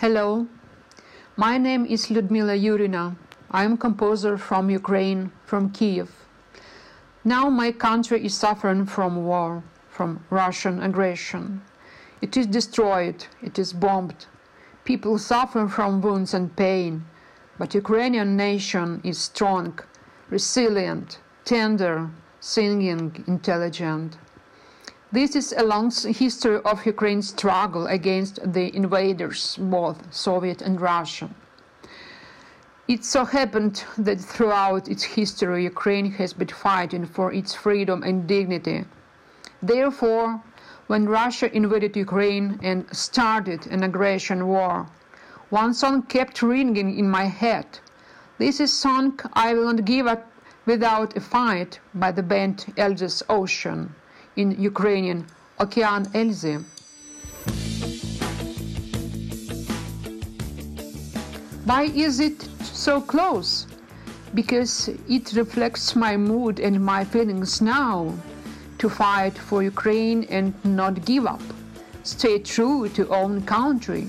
Hello, 0.00 0.46
my 1.36 1.58
name 1.58 1.84
is 1.84 2.06
Lyudmila 2.06 2.58
Yurina. 2.58 3.16
I 3.50 3.64
am 3.64 3.76
composer 3.76 4.38
from 4.38 4.70
Ukraine, 4.70 5.30
from 5.44 5.68
Kiev. 5.72 6.08
Now 7.22 7.50
my 7.50 7.70
country 7.70 8.24
is 8.24 8.34
suffering 8.34 8.86
from 8.86 9.26
war, 9.26 9.62
from 9.90 10.24
Russian 10.30 10.82
aggression. 10.82 11.60
It 12.22 12.34
is 12.38 12.46
destroyed, 12.46 13.26
it 13.42 13.58
is 13.58 13.74
bombed. 13.74 14.24
People 14.86 15.18
suffer 15.18 15.68
from 15.68 16.00
wounds 16.00 16.32
and 16.32 16.56
pain, 16.56 17.04
but 17.58 17.74
Ukrainian 17.74 18.38
nation 18.38 19.02
is 19.04 19.18
strong, 19.18 19.80
resilient, 20.30 21.18
tender, 21.44 22.08
singing, 22.40 23.22
intelligent. 23.26 24.16
This 25.12 25.34
is 25.34 25.52
a 25.52 25.64
long 25.64 25.90
history 25.90 26.60
of 26.64 26.86
Ukraine's 26.86 27.30
struggle 27.30 27.88
against 27.88 28.52
the 28.52 28.72
invaders, 28.76 29.58
both 29.60 30.14
Soviet 30.14 30.62
and 30.62 30.80
Russian. 30.80 31.34
It 32.86 33.04
so 33.04 33.24
happened 33.24 33.82
that 33.98 34.20
throughout 34.20 34.86
its 34.86 35.02
history, 35.02 35.64
Ukraine 35.64 36.12
has 36.12 36.32
been 36.32 36.46
fighting 36.46 37.06
for 37.06 37.32
its 37.32 37.52
freedom 37.56 38.04
and 38.04 38.28
dignity. 38.28 38.84
Therefore, 39.60 40.40
when 40.86 41.08
Russia 41.08 41.52
invaded 41.52 41.96
Ukraine 41.96 42.60
and 42.62 42.86
started 42.94 43.66
an 43.66 43.82
aggression 43.82 44.46
war, 44.46 44.86
one 45.48 45.74
song 45.74 46.02
kept 46.02 46.40
ringing 46.40 46.96
in 46.96 47.10
my 47.10 47.24
head. 47.24 47.66
This 48.38 48.60
is 48.60 48.72
song 48.72 49.18
I 49.32 49.54
will 49.54 49.72
not 49.72 49.84
give 49.84 50.06
up 50.06 50.30
without 50.66 51.16
a 51.16 51.20
fight 51.20 51.80
by 51.96 52.12
the 52.12 52.22
band 52.22 52.72
Elzas 52.76 53.24
Ocean 53.28 53.92
in 54.36 54.60
Ukrainian 54.60 55.26
Okean 55.58 56.06
Elzy. 56.12 56.64
Why 61.64 61.84
is 61.84 62.20
it 62.20 62.42
so 62.62 63.00
close? 63.00 63.66
Because 64.34 64.88
it 65.08 65.32
reflects 65.34 65.94
my 65.94 66.16
mood 66.16 66.58
and 66.58 66.84
my 66.84 67.04
feelings 67.04 67.60
now 67.60 68.12
to 68.78 68.88
fight 68.88 69.36
for 69.36 69.62
Ukraine 69.62 70.24
and 70.30 70.54
not 70.64 71.04
give 71.04 71.26
up, 71.26 71.42
stay 72.02 72.38
true 72.38 72.88
to 72.96 73.08
own 73.08 73.42
country. 73.42 74.08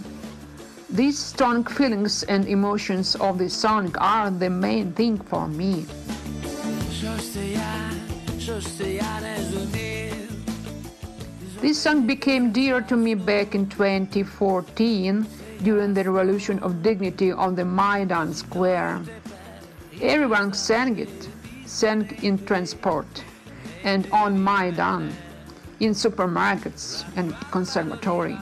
These 0.90 1.20
strong 1.20 1.64
feelings 1.64 2.24
and 2.24 2.48
emotions 2.48 3.16
of 3.16 3.38
the 3.38 3.50
song 3.50 3.96
are 3.98 4.32
the 4.32 4.50
main 4.50 4.94
thing 4.94 5.18
for 5.18 5.48
me. 5.48 5.86
This 11.62 11.80
song 11.80 12.08
became 12.08 12.52
dear 12.52 12.82
to 12.82 12.98
me 12.98 13.14
back 13.14 13.54
in 13.54 13.70
2014 13.70 15.28
during 15.62 15.94
the 15.94 16.04
Revolution 16.10 16.58
of 16.64 16.82
Dignity 16.82 17.32
on 17.32 17.54
the 17.54 17.64
Maidan 17.64 18.34
Square. 18.34 19.04
Everyone 20.02 20.54
sang 20.54 20.98
it, 20.98 21.30
sang 21.68 22.10
in 22.24 22.44
transport 22.48 23.24
and 23.84 24.12
on 24.12 24.44
Maidan, 24.44 25.14
in 25.80 25.92
supermarkets 25.92 27.06
and 27.16 27.40
conservatory. 27.52 28.40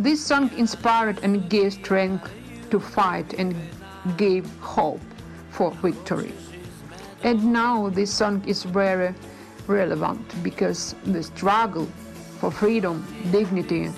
This 0.00 0.20
song 0.20 0.50
inspired 0.56 1.20
and 1.22 1.48
gave 1.48 1.74
strength 1.74 2.32
to 2.70 2.80
fight 2.80 3.32
and 3.34 3.54
gave 4.16 4.44
hope 4.58 5.00
for 5.50 5.70
victory. 5.70 6.32
And 7.22 7.52
now 7.52 7.90
this 7.90 8.12
song 8.12 8.42
is 8.44 8.64
very 8.64 9.14
relevant 9.68 10.42
because 10.42 10.96
the 11.04 11.22
struggle 11.22 11.86
for 12.38 12.50
freedom, 12.50 13.04
dignity, 13.32 13.90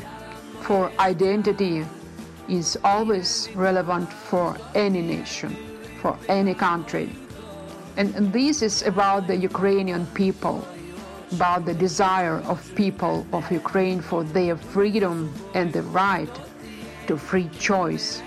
for 0.63 0.91
identity 0.99 1.85
is 2.49 2.79
always 2.85 3.49
relevant 3.55 4.13
for 4.13 4.57
any 4.75 5.03
nation, 5.03 5.57
for 6.01 6.19
any 6.29 6.55
country. 6.55 7.11
And, 7.97 8.15
and 8.15 8.33
this 8.33 8.63
is 8.63 8.83
about 8.83 9.27
the 9.27 9.37
Ukrainian 9.37 10.07
people, 10.15 10.67
about 11.33 11.65
the 11.65 11.75
desire 11.75 12.39
of 12.47 12.75
people 12.75 13.27
of 13.33 13.51
Ukraine 13.53 14.01
for 14.01 14.25
their 14.25 14.57
freedom 14.57 15.33
and 15.55 15.73
the 15.73 15.83
right 15.83 16.35
to 17.07 17.17
free 17.17 17.51
choice, 17.59 18.23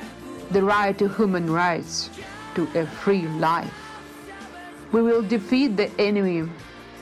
the 0.51 0.63
right 0.63 0.97
to 0.99 1.07
human 1.07 1.49
rights, 1.49 2.09
to 2.55 2.67
a 2.75 2.85
free 2.85 3.27
life. 3.39 3.73
We 4.91 5.01
will 5.01 5.23
defeat 5.23 5.75
the 5.75 5.89
enemy 5.99 6.47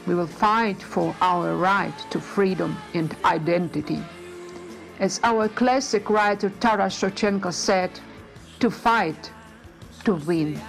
we 0.08 0.16
will 0.16 0.28
fight 0.28 0.82
for 0.82 1.16
our 1.22 1.56
right 1.56 1.98
to 2.10 2.20
freedom 2.20 2.78
and 2.94 3.16
identity. 3.24 4.00
As 5.00 5.20
our 5.24 5.48
classic 5.50 6.10
writer 6.10 6.50
Taras 6.60 6.96
Shevchenko 6.96 7.54
said, 7.54 7.92
to 8.60 8.70
fight, 8.70 9.32
to 10.04 10.16
win. 10.16 10.60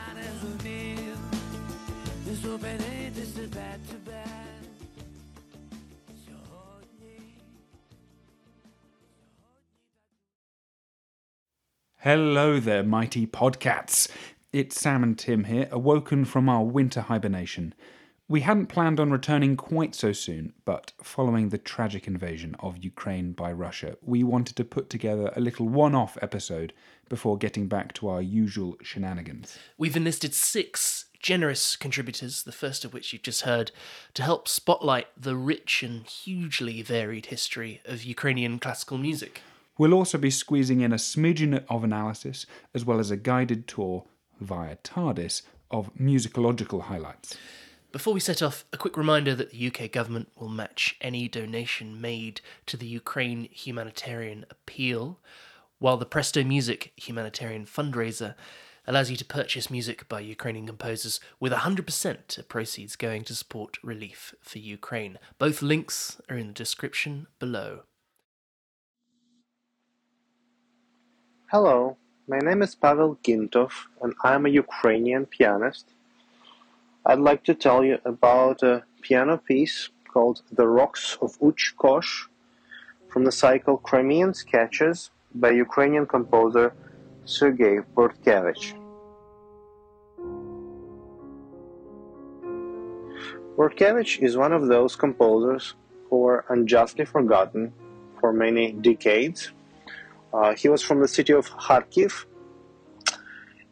Hello 11.99 12.59
there, 12.59 12.83
mighty 12.83 13.29
podcats. 13.29 14.09
It's 14.53 14.81
Sam 14.81 15.05
and 15.05 15.17
Tim 15.17 15.45
here, 15.45 15.69
awoken 15.71 16.25
from 16.25 16.49
our 16.49 16.65
winter 16.65 17.03
hibernation. 17.03 17.75
We 18.29 18.41
hadn't 18.41 18.67
planned 18.67 19.01
on 19.01 19.11
returning 19.11 19.57
quite 19.57 19.95
so 19.95 20.13
soon, 20.13 20.55
but 20.65 20.93
following 21.03 21.49
the 21.49 21.59
tragic 21.59 22.07
invasion 22.07 22.57
of 22.61 22.83
Ukraine 22.83 23.33
by 23.33 23.53
Russia, 23.53 23.97
we 24.01 24.23
wanted 24.23 24.57
to 24.57 24.65
put 24.65 24.89
together 24.89 25.33
a 25.35 25.41
little 25.41 25.69
one 25.69 25.95
off 25.95 26.17
episode 26.23 26.73
before 27.09 27.37
getting 27.37 27.67
back 27.67 27.93
to 27.95 28.09
our 28.09 28.23
usual 28.23 28.77
shenanigans. 28.83 29.59
We've 29.77 29.97
enlisted 29.97 30.35
six 30.35 31.07
generous 31.19 31.77
contributors, 31.77 32.45
the 32.45 32.53
first 32.53 32.85
of 32.85 32.95
which 32.95 33.13
you've 33.13 33.23
just 33.23 33.43
heard, 33.43 33.71
to 34.15 34.23
help 34.23 34.49
spotlight 34.49 35.09
the 35.17 35.37
rich 35.37 35.83
and 35.83 36.07
hugely 36.07 36.81
varied 36.81 37.27
history 37.27 37.81
of 37.85 38.03
Ukrainian 38.03 38.59
classical 38.59 38.99
music. 38.99 39.43
We'll 39.79 39.95
also 39.95 40.17
be 40.19 40.31
squeezing 40.31 40.81
in 40.81 40.93
a 40.93 40.97
smidgen 40.97 41.65
of 41.69 41.85
analysis, 41.85 42.47
as 42.73 42.85
well 42.85 42.99
as 42.99 43.11
a 43.11 43.17
guided 43.17 43.67
tour 43.69 44.05
via 44.41 44.77
TARDIS 44.77 45.43
of 45.71 45.95
musicological 45.95 46.83
highlights. 46.83 47.37
Before 47.93 48.15
we 48.15 48.21
set 48.21 48.41
off, 48.41 48.65
a 48.73 48.79
quick 48.79 48.97
reminder 48.97 49.35
that 49.35 49.51
the 49.51 49.67
UK 49.67 49.93
government 49.93 50.31
will 50.35 50.49
match 50.49 50.97
any 51.03 51.29
donation 51.29 52.01
made 52.01 52.41
to 52.65 52.79
the 52.79 52.87
Ukraine 52.87 53.51
humanitarian 53.53 54.47
appeal, 54.49 55.21
while 55.79 55.99
the 55.99 56.07
Presto 56.07 56.43
Music 56.43 56.93
humanitarian 56.97 57.67
fundraiser 57.67 58.35
allows 58.87 59.11
you 59.11 59.17
to 59.19 59.27
purchase 59.27 59.71
music 59.71 60.09
by 60.09 60.21
Ukrainian 60.21 60.67
composers 60.67 61.21
with 61.39 61.53
100% 61.53 62.39
of 62.39 62.49
proceeds 62.49 62.97
going 62.97 63.25
to 63.25 63.35
support 63.35 63.77
relief 63.85 64.35
for 64.41 64.59
Ukraine. 64.59 65.19
Both 65.39 65.61
links 65.61 66.19
are 66.31 66.37
in 66.39 66.47
the 66.47 66.55
description 66.55 67.27
below. 67.39 67.81
Hello, 71.51 71.99
my 72.27 72.39
name 72.39 72.63
is 72.63 72.75
Pavel 72.75 73.19
Gintov 73.23 73.73
and 74.01 74.15
I'm 74.25 74.47
a 74.47 74.49
Ukrainian 74.49 75.27
pianist 75.27 75.91
I'd 77.05 77.19
like 77.19 77.43
to 77.45 77.55
tell 77.55 77.85
you 77.85 77.99
about 78.05 78.63
a 78.63 78.85
piano 79.01 79.37
piece 79.37 79.89
called 80.07 80.43
The 80.53 80.69
Rocks 80.69 81.19
of 81.21 81.37
Uch 81.43 81.75
from 83.09 83.25
the 83.25 83.33
cycle 83.33 83.77
Crimean 83.77 84.35
Sketches 84.35 85.11
by 85.35 85.51
Ukrainian 85.51 86.07
composer 86.07 86.73
Sergei 87.25 87.79
Bortkiewicz. 87.97 88.75
Bortkiewicz 93.57 94.23
is 94.23 94.37
one 94.37 94.53
of 94.53 94.69
those 94.69 94.95
composers 94.95 95.75
who 96.09 96.19
were 96.19 96.45
unjustly 96.51 97.05
forgotten 97.05 97.73
for 98.21 98.33
many 98.33 98.75
decades. 98.75 99.51
Uh, 100.33 100.55
he 100.55 100.69
was 100.69 100.83
from 100.83 101.01
the 101.01 101.09
city 101.09 101.33
of 101.33 101.51
Kharkiv 101.51 102.27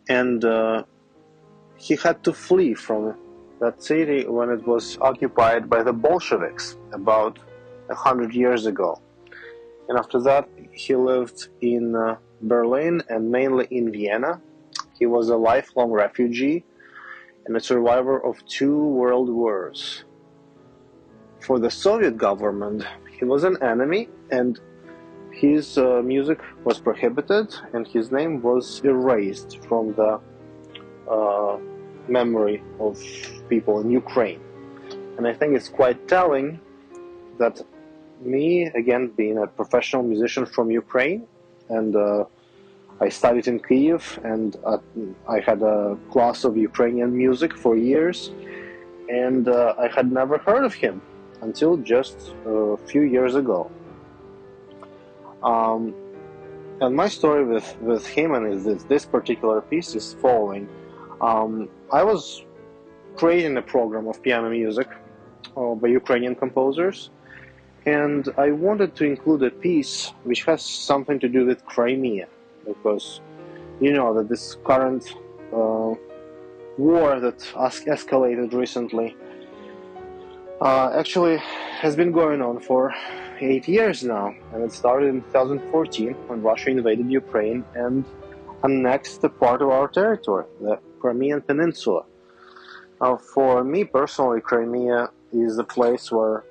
and 0.08 0.44
uh, 0.44 0.82
he 1.81 1.97
had 1.97 2.23
to 2.23 2.32
flee 2.32 2.75
from 2.75 3.17
that 3.61 3.82
city 3.82 4.27
when 4.27 4.50
it 4.50 4.67
was 4.67 4.99
occupied 5.00 5.69
by 5.69 5.82
the 5.82 5.93
Bolsheviks 5.93 6.77
about 6.93 7.38
a 7.88 7.94
hundred 7.94 8.35
years 8.35 8.67
ago. 8.67 9.00
And 9.88 9.99
after 9.99 10.21
that, 10.21 10.49
he 10.73 10.94
lived 10.94 11.49
in 11.62 11.97
uh, 11.97 12.17
Berlin 12.43 13.03
and 13.09 13.31
mainly 13.31 13.67
in 13.71 13.91
Vienna. 13.91 14.41
He 14.99 15.06
was 15.06 15.31
a 15.31 15.37
lifelong 15.37 15.91
refugee 15.91 16.65
and 17.47 17.56
a 17.56 17.61
survivor 17.61 18.25
of 18.25 18.44
two 18.47 18.79
world 19.00 19.31
wars. 19.31 20.05
For 21.41 21.59
the 21.59 21.71
Soviet 21.71 22.19
government, 22.19 22.85
he 23.19 23.25
was 23.25 23.44
an 23.44 23.56
enemy 23.62 24.11
and 24.31 24.61
his 25.32 25.79
uh, 25.79 26.03
music 26.05 26.41
was 26.65 26.79
prohibited 26.79 27.55
and 27.73 27.88
his 27.88 28.12
name 28.12 28.43
was 28.43 28.82
erased 28.85 29.65
from 29.67 29.94
the 29.94 30.21
uh, 31.10 31.58
memory 32.08 32.62
of 32.78 32.98
people 33.48 33.80
in 33.80 33.90
Ukraine. 33.90 34.40
And 35.16 35.26
I 35.26 35.34
think 35.34 35.56
it's 35.56 35.68
quite 35.68 36.08
telling 36.08 36.60
that 37.38 37.60
me, 38.20 38.66
again, 38.82 39.08
being 39.16 39.38
a 39.38 39.46
professional 39.46 40.02
musician 40.02 40.44
from 40.46 40.70
Ukraine 40.70 41.26
and 41.68 41.96
uh, 41.96 42.24
I 43.00 43.08
studied 43.08 43.48
in 43.48 43.60
Kiev 43.60 44.20
and 44.24 44.56
uh, 44.64 44.78
I 45.26 45.40
had 45.40 45.62
a 45.62 45.96
class 46.10 46.44
of 46.44 46.56
Ukrainian 46.56 47.16
music 47.16 47.56
for 47.56 47.74
years, 47.74 48.30
and 49.08 49.48
uh, 49.48 49.74
I 49.78 49.88
had 49.88 50.12
never 50.12 50.36
heard 50.38 50.64
of 50.64 50.74
him 50.74 51.00
until 51.40 51.78
just 51.78 52.34
a 52.44 52.76
few 52.90 53.02
years 53.02 53.34
ago. 53.36 53.70
Um, 55.42 55.94
and 56.82 56.94
my 56.94 57.08
story 57.08 57.44
with, 57.44 57.74
with 57.80 58.06
him 58.06 58.34
and 58.34 58.52
is 58.52 58.64
this, 58.64 58.82
this 58.84 59.04
particular 59.06 59.62
piece 59.62 59.94
is 59.94 60.14
following. 60.20 60.68
Um, 61.20 61.69
I 61.93 62.02
was 62.02 62.44
creating 63.17 63.56
a 63.56 63.62
program 63.62 64.08
of 64.08 64.22
piano 64.22 64.49
music 64.50 64.88
uh, 65.56 65.75
by 65.75 65.88
Ukrainian 65.88 66.34
composers, 66.34 67.11
and 67.84 68.28
I 68.38 68.50
wanted 68.52 68.94
to 68.96 69.05
include 69.05 69.43
a 69.43 69.50
piece 69.50 70.12
which 70.25 70.44
has 70.44 70.62
something 70.62 71.19
to 71.20 71.28
do 71.28 71.44
with 71.44 71.64
Crimea, 71.67 72.28
because 72.67 73.20
you 73.81 73.93
know 73.93 74.14
that 74.14 74.28
this 74.28 74.56
current 74.64 75.14
uh, 75.52 75.94
war 76.78 77.20
that 77.20 77.38
escalated 77.96 78.52
recently 78.55 79.14
uh, 80.61 80.90
actually 80.94 81.37
has 81.82 81.96
been 81.96 82.12
going 82.12 82.40
on 82.40 82.61
for 82.61 82.94
eight 83.40 83.67
years 83.69 84.02
now, 84.05 84.34
and 84.52 84.62
it 84.62 84.72
started 84.72 85.08
in 85.08 85.22
2014 85.22 86.14
when 86.28 86.43
Russia 86.43 86.70
invaded 86.70 87.11
Ukraine 87.11 87.64
and 87.75 88.05
annexed 88.62 89.22
part 89.38 89.62
of 89.62 89.68
our 89.70 89.88
territory, 89.88 90.44
the 90.60 90.78
Crimean 91.00 91.40
Peninsula. 91.40 92.04
Now, 93.00 93.16
for 93.16 93.64
me 93.64 93.84
personally, 93.84 94.40
Crimea 94.40 95.10
is 95.32 95.58
a 95.58 95.64
place 95.64 96.12
where 96.12 96.44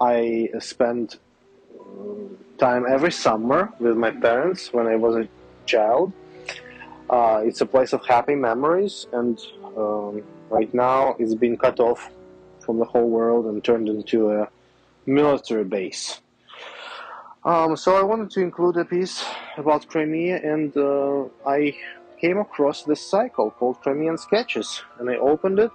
I 0.00 0.50
spend 0.60 1.16
uh, 1.78 1.84
time 2.58 2.84
every 2.88 3.12
summer 3.12 3.72
with 3.78 3.96
my 3.96 4.10
parents 4.10 4.72
when 4.72 4.86
I 4.86 4.96
was 4.96 5.16
a 5.16 5.28
child. 5.64 6.12
Uh, 7.08 7.42
it's 7.44 7.60
a 7.60 7.66
place 7.66 7.92
of 7.92 8.04
happy 8.04 8.34
memories, 8.34 9.06
and 9.12 9.40
um, 9.76 10.22
right 10.50 10.72
now 10.74 11.16
it's 11.18 11.34
been 11.34 11.56
cut 11.56 11.80
off 11.80 12.10
from 12.60 12.78
the 12.78 12.84
whole 12.84 13.08
world 13.08 13.46
and 13.46 13.62
turned 13.62 13.88
into 13.88 14.32
a 14.32 14.48
military 15.06 15.64
base. 15.64 16.20
Um, 17.46 17.76
so 17.76 17.94
I 17.94 18.02
wanted 18.02 18.30
to 18.30 18.40
include 18.40 18.76
a 18.76 18.84
piece 18.84 19.24
about 19.56 19.86
Crimea, 19.86 20.40
and 20.42 20.76
uh, 20.76 21.26
I 21.46 21.76
came 22.20 22.38
across 22.38 22.82
this 22.82 23.00
cycle 23.00 23.52
called 23.52 23.80
Crimean 23.82 24.18
Sketches, 24.18 24.82
and 24.98 25.08
I 25.08 25.14
opened 25.14 25.60
it 25.60 25.70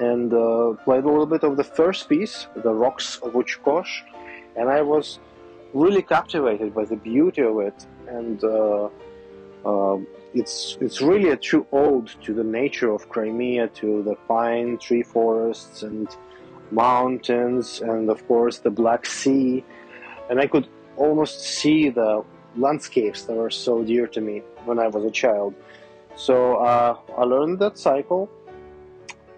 and 0.00 0.30
uh, 0.30 0.74
played 0.84 1.04
a 1.04 1.08
little 1.08 1.24
bit 1.24 1.42
of 1.42 1.56
the 1.56 1.64
first 1.64 2.06
piece, 2.10 2.48
The 2.54 2.74
Rocks 2.74 3.16
of 3.22 3.32
Uchkosh, 3.32 4.02
and 4.56 4.68
I 4.68 4.82
was 4.82 5.20
really 5.72 6.02
captivated 6.02 6.74
by 6.74 6.84
the 6.84 6.96
beauty 6.96 7.40
of 7.40 7.60
it, 7.60 7.86
and 8.06 8.44
uh, 8.44 8.90
uh, 9.64 9.98
it's 10.34 10.76
it's 10.82 11.00
really 11.00 11.30
a 11.30 11.36
true 11.36 11.66
ode 11.72 12.10
to 12.24 12.34
the 12.34 12.44
nature 12.44 12.90
of 12.90 13.08
Crimea, 13.08 13.68
to 13.80 14.02
the 14.02 14.16
pine 14.28 14.76
tree 14.76 15.02
forests 15.02 15.82
and 15.82 16.14
mountains, 16.70 17.80
and 17.80 18.10
of 18.10 18.28
course 18.28 18.58
the 18.58 18.70
Black 18.70 19.06
Sea, 19.06 19.64
and 20.28 20.40
I 20.40 20.46
could 20.46 20.68
almost 20.96 21.40
see 21.40 21.88
the 21.90 22.24
landscapes 22.56 23.22
that 23.24 23.34
were 23.34 23.50
so 23.50 23.82
dear 23.82 24.06
to 24.08 24.20
me 24.20 24.42
when 24.64 24.78
I 24.78 24.88
was 24.88 25.04
a 25.04 25.10
child. 25.10 25.54
So 26.16 26.56
uh, 26.56 26.98
I 27.16 27.22
learned 27.22 27.58
that 27.60 27.78
cycle 27.78 28.28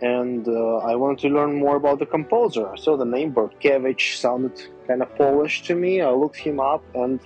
and 0.01 0.49
uh, 0.49 0.77
I 0.79 0.95
wanted 0.95 1.19
to 1.21 1.29
learn 1.29 1.59
more 1.59 1.77
about 1.77 1.99
the 1.99 2.07
composer. 2.07 2.69
So 2.77 2.97
the 2.97 3.05
name 3.05 3.35
Bortkiewicz 3.35 4.17
sounded 4.17 4.61
kind 4.87 5.03
of 5.03 5.15
Polish 5.17 5.63
to 5.65 5.75
me. 5.75 6.01
I 6.01 6.11
looked 6.11 6.39
him 6.39 6.59
up 6.59 6.83
and 6.95 7.21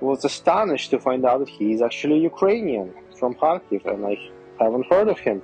was 0.00 0.24
astonished 0.24 0.90
to 0.90 0.98
find 0.98 1.24
out 1.24 1.40
that 1.40 1.48
he's 1.48 1.82
actually 1.82 2.18
Ukrainian 2.20 2.92
from 3.18 3.34
Kharkiv, 3.34 3.84
and 3.86 4.04
I 4.06 4.16
haven't 4.58 4.86
heard 4.86 5.08
of 5.08 5.18
him. 5.18 5.42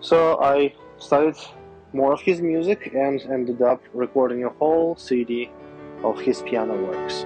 So 0.00 0.38
I 0.42 0.74
studied 0.98 1.36
more 1.92 2.12
of 2.12 2.20
his 2.20 2.40
music 2.40 2.92
and 2.94 3.20
ended 3.22 3.62
up 3.62 3.80
recording 3.94 4.44
a 4.44 4.50
whole 4.50 4.96
CD 4.96 5.50
of 6.04 6.20
his 6.20 6.42
piano 6.42 6.74
works. 6.74 7.24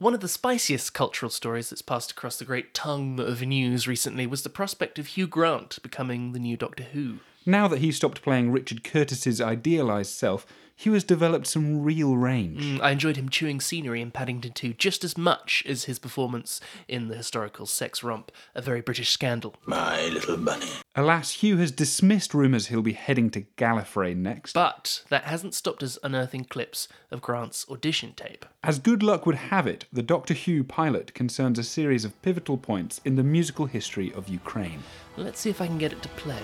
One 0.00 0.14
of 0.14 0.20
the 0.20 0.28
spiciest 0.28 0.94
cultural 0.94 1.28
stories 1.28 1.70
that's 1.70 1.82
passed 1.82 2.12
across 2.12 2.38
the 2.38 2.44
great 2.44 2.72
tongue 2.72 3.18
of 3.18 3.42
news 3.42 3.88
recently 3.88 4.28
was 4.28 4.44
the 4.44 4.48
prospect 4.48 4.98
of 4.98 5.08
Hugh 5.08 5.26
Grant 5.26 5.82
becoming 5.82 6.30
the 6.30 6.38
new 6.38 6.56
Doctor 6.56 6.84
Who. 6.84 7.18
Now 7.48 7.66
that 7.68 7.78
he 7.78 7.92
stopped 7.92 8.20
playing 8.20 8.52
Richard 8.52 8.84
Curtis's 8.84 9.40
idealised 9.40 10.12
self, 10.12 10.46
Hugh 10.76 10.92
has 10.92 11.02
developed 11.02 11.46
some 11.46 11.82
real 11.82 12.14
range. 12.14 12.62
Mm, 12.62 12.82
I 12.82 12.90
enjoyed 12.90 13.16
him 13.16 13.30
chewing 13.30 13.58
scenery 13.58 14.02
in 14.02 14.10
Paddington 14.10 14.52
2 14.52 14.74
just 14.74 15.02
as 15.02 15.16
much 15.16 15.64
as 15.66 15.84
his 15.84 15.98
performance 15.98 16.60
in 16.88 17.08
the 17.08 17.16
historical 17.16 17.64
sex 17.64 18.02
romp, 18.02 18.30
A 18.54 18.60
Very 18.60 18.82
British 18.82 19.08
Scandal. 19.08 19.56
My 19.64 20.08
little 20.08 20.36
bunny. 20.36 20.66
Alas, 20.94 21.30
Hugh 21.30 21.56
has 21.56 21.72
dismissed 21.72 22.34
rumours 22.34 22.66
he'll 22.66 22.82
be 22.82 22.92
heading 22.92 23.30
to 23.30 23.46
Gallifrey 23.56 24.14
next. 24.14 24.52
But 24.52 25.04
that 25.08 25.24
hasn't 25.24 25.54
stopped 25.54 25.82
us 25.82 25.98
unearthing 26.02 26.44
clips 26.44 26.86
of 27.10 27.22
Grant's 27.22 27.64
audition 27.70 28.12
tape. 28.12 28.44
As 28.62 28.78
good 28.78 29.02
luck 29.02 29.24
would 29.24 29.36
have 29.36 29.66
it, 29.66 29.86
the 29.90 30.02
Doctor 30.02 30.34
Who 30.34 30.64
pilot 30.64 31.14
concerns 31.14 31.58
a 31.58 31.64
series 31.64 32.04
of 32.04 32.20
pivotal 32.20 32.58
points 32.58 33.00
in 33.06 33.16
the 33.16 33.24
musical 33.24 33.64
history 33.64 34.12
of 34.12 34.28
Ukraine. 34.28 34.82
Let's 35.16 35.40
see 35.40 35.48
if 35.48 35.62
I 35.62 35.66
can 35.66 35.78
get 35.78 35.94
it 35.94 36.02
to 36.02 36.10
play. 36.10 36.42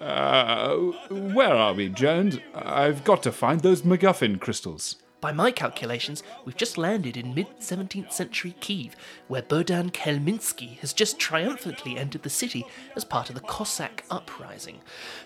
Uh, 0.00 0.74
where 1.10 1.54
are 1.54 1.74
we, 1.74 1.88
Jones? 1.88 2.38
I've 2.54 3.04
got 3.04 3.22
to 3.24 3.32
find 3.32 3.60
those 3.60 3.82
MacGuffin 3.82 4.40
crystals. 4.40 4.96
By 5.20 5.32
my 5.32 5.50
calculations, 5.50 6.22
we've 6.44 6.56
just 6.56 6.78
landed 6.78 7.16
in 7.16 7.34
mid 7.34 7.48
17th 7.58 8.12
century 8.12 8.54
Kiev, 8.60 8.94
where 9.26 9.42
Bohdan 9.42 9.90
Khmelnytsky 9.90 10.78
has 10.78 10.92
just 10.92 11.18
triumphantly 11.18 11.98
entered 11.98 12.22
the 12.22 12.30
city 12.30 12.64
as 12.94 13.04
part 13.04 13.28
of 13.28 13.34
the 13.34 13.40
Cossack 13.40 14.04
uprising. 14.12 14.78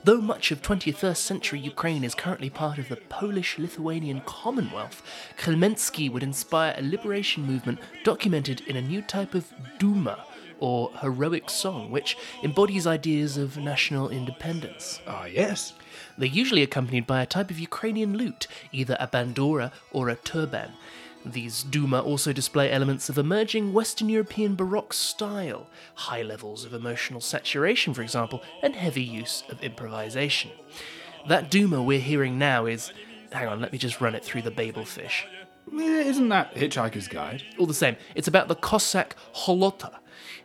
Though 0.03 0.23
much 0.23 0.51
of 0.51 0.63
21st 0.63 1.19
century 1.19 1.61
Ukraine 1.61 2.05
is 2.05 2.15
currently 2.15 2.49
part 2.49 2.79
of 2.79 2.89
the 2.89 2.97
Polish 2.97 3.59
Lithuanian 3.59 4.23
Commonwealth, 4.23 5.03
Khmelnytsky 5.37 6.11
would 6.11 6.23
inspire 6.23 6.75
a 6.79 6.83
liberation 6.83 7.45
movement 7.45 7.79
documented 8.03 8.63
in 8.63 8.77
a 8.77 8.83
new 8.83 9.03
type 9.03 9.35
of 9.35 9.53
Duma, 9.79 10.25
or 10.63 10.93
heroic 11.01 11.51
song, 11.51 11.91
which 11.91 12.17
embodies 12.45 12.87
ideas 12.87 13.37
of 13.37 13.57
national 13.57 14.09
independence. 14.09 15.01
Ah, 15.09 15.25
yes. 15.25 15.75
They're 16.17 16.29
usually 16.29 16.63
accompanied 16.63 17.05
by 17.05 17.21
a 17.21 17.27
type 17.27 17.51
of 17.51 17.59
Ukrainian 17.59 18.17
lute, 18.17 18.47
either 18.71 18.97
a 19.01 19.09
bandura 19.09 19.73
or 19.91 20.09
a 20.09 20.15
torban. 20.15 20.71
These 21.27 21.65
Duma 21.65 22.01
also 22.01 22.33
display 22.33 22.71
elements 22.71 23.09
of 23.09 23.19
emerging 23.19 23.73
Western 23.73 24.09
European 24.09 24.55
Baroque 24.55 24.93
style, 24.93 25.67
high 25.95 26.23
levels 26.23 26.65
of 26.65 26.73
emotional 26.73 27.21
saturation, 27.21 27.93
for 27.93 28.03
example, 28.03 28.41
and 28.63 28.77
heavy 28.77 29.03
use 29.03 29.43
of 29.49 29.61
improvisation. 29.65 30.53
That 31.27 31.51
Duma 31.51 31.83
we're 31.83 31.99
hearing 31.99 32.39
now 32.39 32.67
is. 32.67 32.93
Hang 33.33 33.49
on, 33.49 33.61
let 33.61 33.73
me 33.73 33.79
just 33.79 34.01
run 34.01 34.15
it 34.15 34.25
through 34.25 34.43
the 34.43 34.51
Babel 34.53 34.85
fish. 34.85 35.27
Isn't 35.73 36.29
that 36.29 36.55
Hitchhiker's 36.55 37.09
Guide? 37.09 37.43
All 37.59 37.67
the 37.67 37.75
same, 37.75 37.97
it's 38.15 38.29
about 38.29 38.47
the 38.47 38.55
Cossack 38.55 39.17
Holota. 39.35 39.95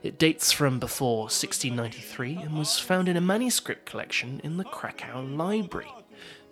It 0.04 0.20
dates 0.20 0.52
from 0.52 0.80
before 0.80 1.24
1693 1.24 2.36
and 2.36 2.58
was 2.58 2.78
found 2.78 3.10
in 3.10 3.18
a 3.18 3.22
manuscript 3.22 3.86
collection 3.86 4.40
in 4.44 4.58
the 4.58 4.64
Krakow 4.64 5.22
Library. 5.22 5.92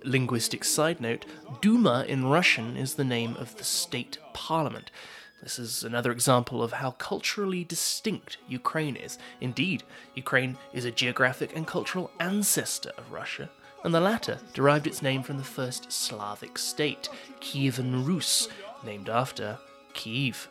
Linguistic 0.04 0.64
side 0.64 1.00
note 1.00 1.26
Duma 1.62 2.06
in 2.08 2.26
Russian 2.26 2.76
is 2.76 2.96
the 2.96 3.04
name 3.04 3.36
of 3.38 3.56
the 3.58 3.64
state 3.64 4.18
parliament. 4.34 4.90
This 5.44 5.60
is 5.60 5.84
another 5.84 6.12
example 6.12 6.64
of 6.64 6.74
how 6.74 6.92
culturally 6.92 7.64
distinct 7.64 8.38
Ukraine 8.48 8.96
is. 8.96 9.20
Indeed, 9.40 9.84
Ukraine 10.16 10.58
is 10.74 10.86
a 10.86 10.92
geographic 10.92 11.56
and 11.56 11.68
cultural 11.68 12.10
ancestor 12.20 12.94
of 12.98 13.12
Russia, 13.12 13.52
and 13.84 13.94
the 13.94 14.00
latter 14.00 14.40
derived 14.54 14.88
its 14.88 15.04
name 15.04 15.22
from 15.22 15.38
the 15.38 15.44
first 15.44 15.92
Slavic 15.92 16.58
state, 16.58 17.10
Kievan 17.42 18.08
Rus, 18.08 18.48
named 18.84 19.08
after 19.08 19.60
Kiev. 19.94 20.50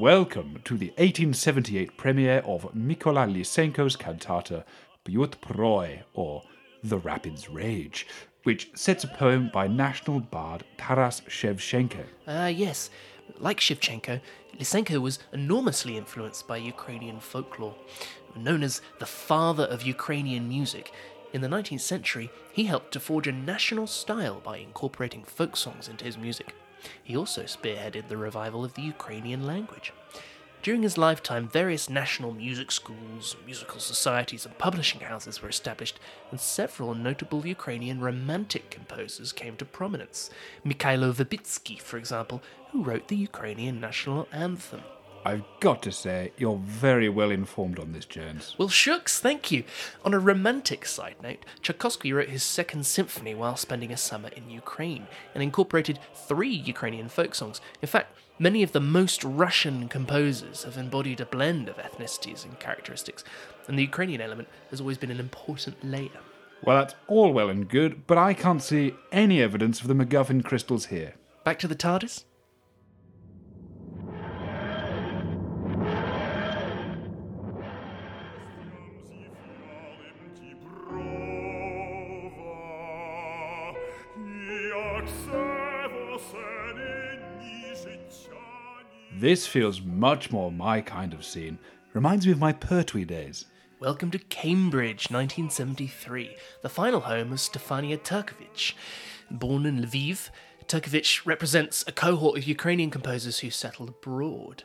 Welcome 0.00 0.60
to 0.64 0.78
the 0.78 0.88
1878 0.96 1.98
premiere 1.98 2.38
of 2.46 2.62
Mykola 2.74 3.30
Lysenko's 3.30 3.94
cantata 3.94 4.64
Byut 5.04 5.34
Porohy, 5.42 6.00
or 6.14 6.42
The 6.82 6.96
Rapid's 6.96 7.50
Rage, 7.50 8.06
which 8.44 8.70
sets 8.74 9.04
a 9.04 9.08
poem 9.08 9.50
by 9.52 9.66
national 9.66 10.20
bard 10.20 10.64
Taras 10.78 11.20
Shevchenko. 11.28 12.06
Ah, 12.26 12.46
yes. 12.46 12.88
Like 13.38 13.60
Shevchenko, 13.60 14.22
Lysenko 14.58 14.98
was 14.98 15.18
enormously 15.30 15.98
influenced 15.98 16.48
by 16.48 16.56
Ukrainian 16.56 17.20
folklore. 17.20 17.74
Known 18.34 18.62
as 18.62 18.80
the 18.98 19.04
father 19.04 19.64
of 19.64 19.82
Ukrainian 19.82 20.48
music, 20.48 20.90
in 21.34 21.42
the 21.42 21.48
19th 21.48 21.80
century, 21.80 22.30
he 22.50 22.64
helped 22.64 22.92
to 22.92 23.00
forge 23.00 23.26
a 23.26 23.32
national 23.32 23.86
style 23.86 24.40
by 24.40 24.56
incorporating 24.56 25.22
folk 25.22 25.54
songs 25.54 25.86
into 25.86 26.06
his 26.06 26.16
music. 26.16 26.54
He 27.02 27.16
also 27.16 27.42
spearheaded 27.44 28.08
the 28.08 28.16
revival 28.16 28.64
of 28.64 28.74
the 28.74 28.82
Ukrainian 28.82 29.46
language. 29.46 29.92
During 30.62 30.82
his 30.82 30.96
lifetime, 30.96 31.48
various 31.48 31.90
national 31.90 32.32
music 32.32 32.70
schools, 32.70 33.34
musical 33.44 33.80
societies, 33.80 34.46
and 34.46 34.56
publishing 34.58 35.00
houses 35.00 35.42
were 35.42 35.48
established, 35.48 35.98
and 36.30 36.38
several 36.38 36.94
notable 36.94 37.44
Ukrainian 37.44 38.00
romantic 38.00 38.70
composers 38.70 39.32
came 39.32 39.56
to 39.56 39.64
prominence. 39.64 40.30
Mikhailo 40.64 41.12
Verbitsky, 41.12 41.80
for 41.80 41.96
example, 41.96 42.40
who 42.70 42.84
wrote 42.84 43.08
the 43.08 43.16
Ukrainian 43.16 43.80
national 43.80 44.28
anthem. 44.30 44.82
I've 45.24 45.44
got 45.60 45.82
to 45.82 45.92
say, 45.92 46.32
you're 46.36 46.56
very 46.56 47.08
well 47.08 47.30
informed 47.30 47.78
on 47.78 47.92
this, 47.92 48.04
Jones. 48.04 48.56
Well, 48.58 48.68
shucks, 48.68 49.20
thank 49.20 49.52
you. 49.52 49.62
On 50.04 50.14
a 50.14 50.18
romantic 50.18 50.84
side 50.84 51.16
note, 51.22 51.44
Tchaikovsky 51.62 52.12
wrote 52.12 52.28
his 52.28 52.42
second 52.42 52.86
symphony 52.86 53.34
while 53.34 53.56
spending 53.56 53.92
a 53.92 53.96
summer 53.96 54.30
in 54.30 54.50
Ukraine 54.50 55.06
and 55.32 55.42
incorporated 55.42 56.00
three 56.12 56.52
Ukrainian 56.52 57.08
folk 57.08 57.36
songs. 57.36 57.60
In 57.80 57.86
fact, 57.88 58.16
many 58.40 58.64
of 58.64 58.72
the 58.72 58.80
most 58.80 59.22
Russian 59.22 59.88
composers 59.88 60.64
have 60.64 60.76
embodied 60.76 61.20
a 61.20 61.26
blend 61.26 61.68
of 61.68 61.76
ethnicities 61.76 62.44
and 62.44 62.58
characteristics, 62.58 63.22
and 63.68 63.78
the 63.78 63.82
Ukrainian 63.82 64.20
element 64.20 64.48
has 64.70 64.80
always 64.80 64.98
been 64.98 65.12
an 65.12 65.20
important 65.20 65.84
layer. 65.84 66.20
Well, 66.64 66.78
that's 66.78 66.94
all 67.06 67.32
well 67.32 67.48
and 67.48 67.68
good, 67.68 68.08
but 68.08 68.18
I 68.18 68.34
can't 68.34 68.62
see 68.62 68.94
any 69.12 69.40
evidence 69.40 69.80
of 69.80 69.86
the 69.86 69.94
MacGuffin 69.94 70.44
crystals 70.44 70.86
here. 70.86 71.14
Back 71.44 71.60
to 71.60 71.68
the 71.68 71.76
TARDIS? 71.76 72.24
This 89.22 89.46
feels 89.46 89.80
much 89.80 90.32
more 90.32 90.50
my 90.50 90.80
kind 90.80 91.14
of 91.14 91.24
scene. 91.24 91.58
Reminds 91.92 92.26
me 92.26 92.32
of 92.32 92.40
my 92.40 92.52
Pertwee 92.52 93.04
days. 93.04 93.44
Welcome 93.78 94.10
to 94.10 94.18
Cambridge, 94.18 95.10
1973, 95.10 96.34
the 96.62 96.68
final 96.68 97.00
home 97.00 97.32
of 97.32 97.38
Stefania 97.38 97.98
Turkewich. 97.98 98.72
Born 99.30 99.64
in 99.64 99.80
Lviv, 99.80 100.30
Turkewich 100.66 101.24
represents 101.24 101.84
a 101.86 101.92
cohort 101.92 102.38
of 102.38 102.44
Ukrainian 102.44 102.90
composers 102.90 103.38
who 103.38 103.50
settled 103.50 103.90
abroad. 103.90 104.64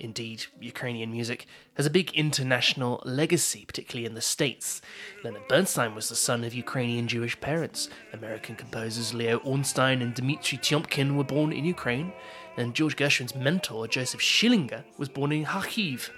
Indeed, 0.00 0.46
Ukrainian 0.60 1.10
music 1.10 1.46
has 1.74 1.86
a 1.86 1.90
big 1.90 2.12
international 2.12 3.02
legacy, 3.04 3.64
particularly 3.66 4.06
in 4.06 4.14
the 4.14 4.20
States. 4.20 4.80
Leonard 5.24 5.48
Bernstein 5.48 5.94
was 5.94 6.08
the 6.08 6.16
son 6.16 6.44
of 6.44 6.54
Ukrainian 6.54 7.08
Jewish 7.08 7.40
parents. 7.40 7.88
American 8.12 8.54
composers 8.54 9.12
Leo 9.14 9.38
Ornstein 9.38 10.00
and 10.00 10.14
Dmitry 10.14 10.58
Tiomkin 10.58 11.16
were 11.16 11.24
born 11.24 11.52
in 11.52 11.64
Ukraine, 11.64 12.12
and 12.56 12.74
George 12.74 12.96
Gershwin's 12.96 13.34
mentor, 13.34 13.88
Joseph 13.88 14.20
Schillinger, 14.20 14.84
was 14.96 15.08
born 15.08 15.32
in 15.32 15.44
Kharkiv. 15.44 16.10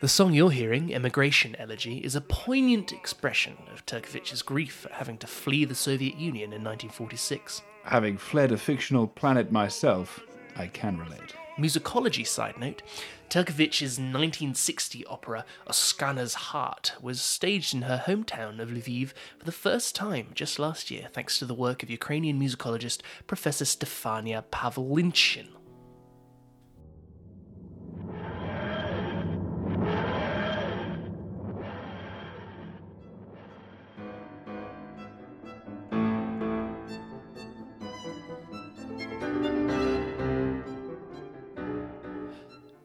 The 0.00 0.08
song 0.08 0.32
you're 0.32 0.52
hearing, 0.52 0.94
Emigration 0.94 1.56
Elegy, 1.56 1.98
is 1.98 2.14
a 2.14 2.20
poignant 2.20 2.92
expression 2.92 3.56
of 3.72 3.84
Turkewich's 3.84 4.42
grief 4.42 4.86
at 4.86 4.92
having 4.92 5.18
to 5.18 5.26
flee 5.26 5.64
the 5.64 5.74
Soviet 5.74 6.14
Union 6.14 6.52
in 6.52 6.62
1946. 6.62 7.62
Having 7.82 8.18
fled 8.18 8.52
a 8.52 8.58
fictional 8.58 9.08
planet 9.08 9.50
myself, 9.50 10.20
I 10.56 10.68
can 10.68 10.98
relate. 10.98 11.34
Musicology 11.58 12.24
side 12.24 12.56
note 12.56 12.82
Turkewich's 13.28 13.98
1960 13.98 15.04
opera 15.06 15.44
Oksana's 15.66 16.34
Heart 16.34 16.92
was 17.02 17.20
staged 17.20 17.74
in 17.74 17.82
her 17.82 18.04
hometown 18.06 18.60
of 18.60 18.68
Lviv 18.68 19.08
for 19.38 19.44
the 19.44 19.50
first 19.50 19.96
time 19.96 20.28
just 20.34 20.60
last 20.60 20.88
year, 20.88 21.08
thanks 21.12 21.36
to 21.40 21.44
the 21.44 21.54
work 21.54 21.82
of 21.82 21.90
Ukrainian 21.90 22.40
musicologist 22.40 23.00
Professor 23.26 23.64
Stefania 23.64 24.44
Pavlyshyn. 24.52 25.57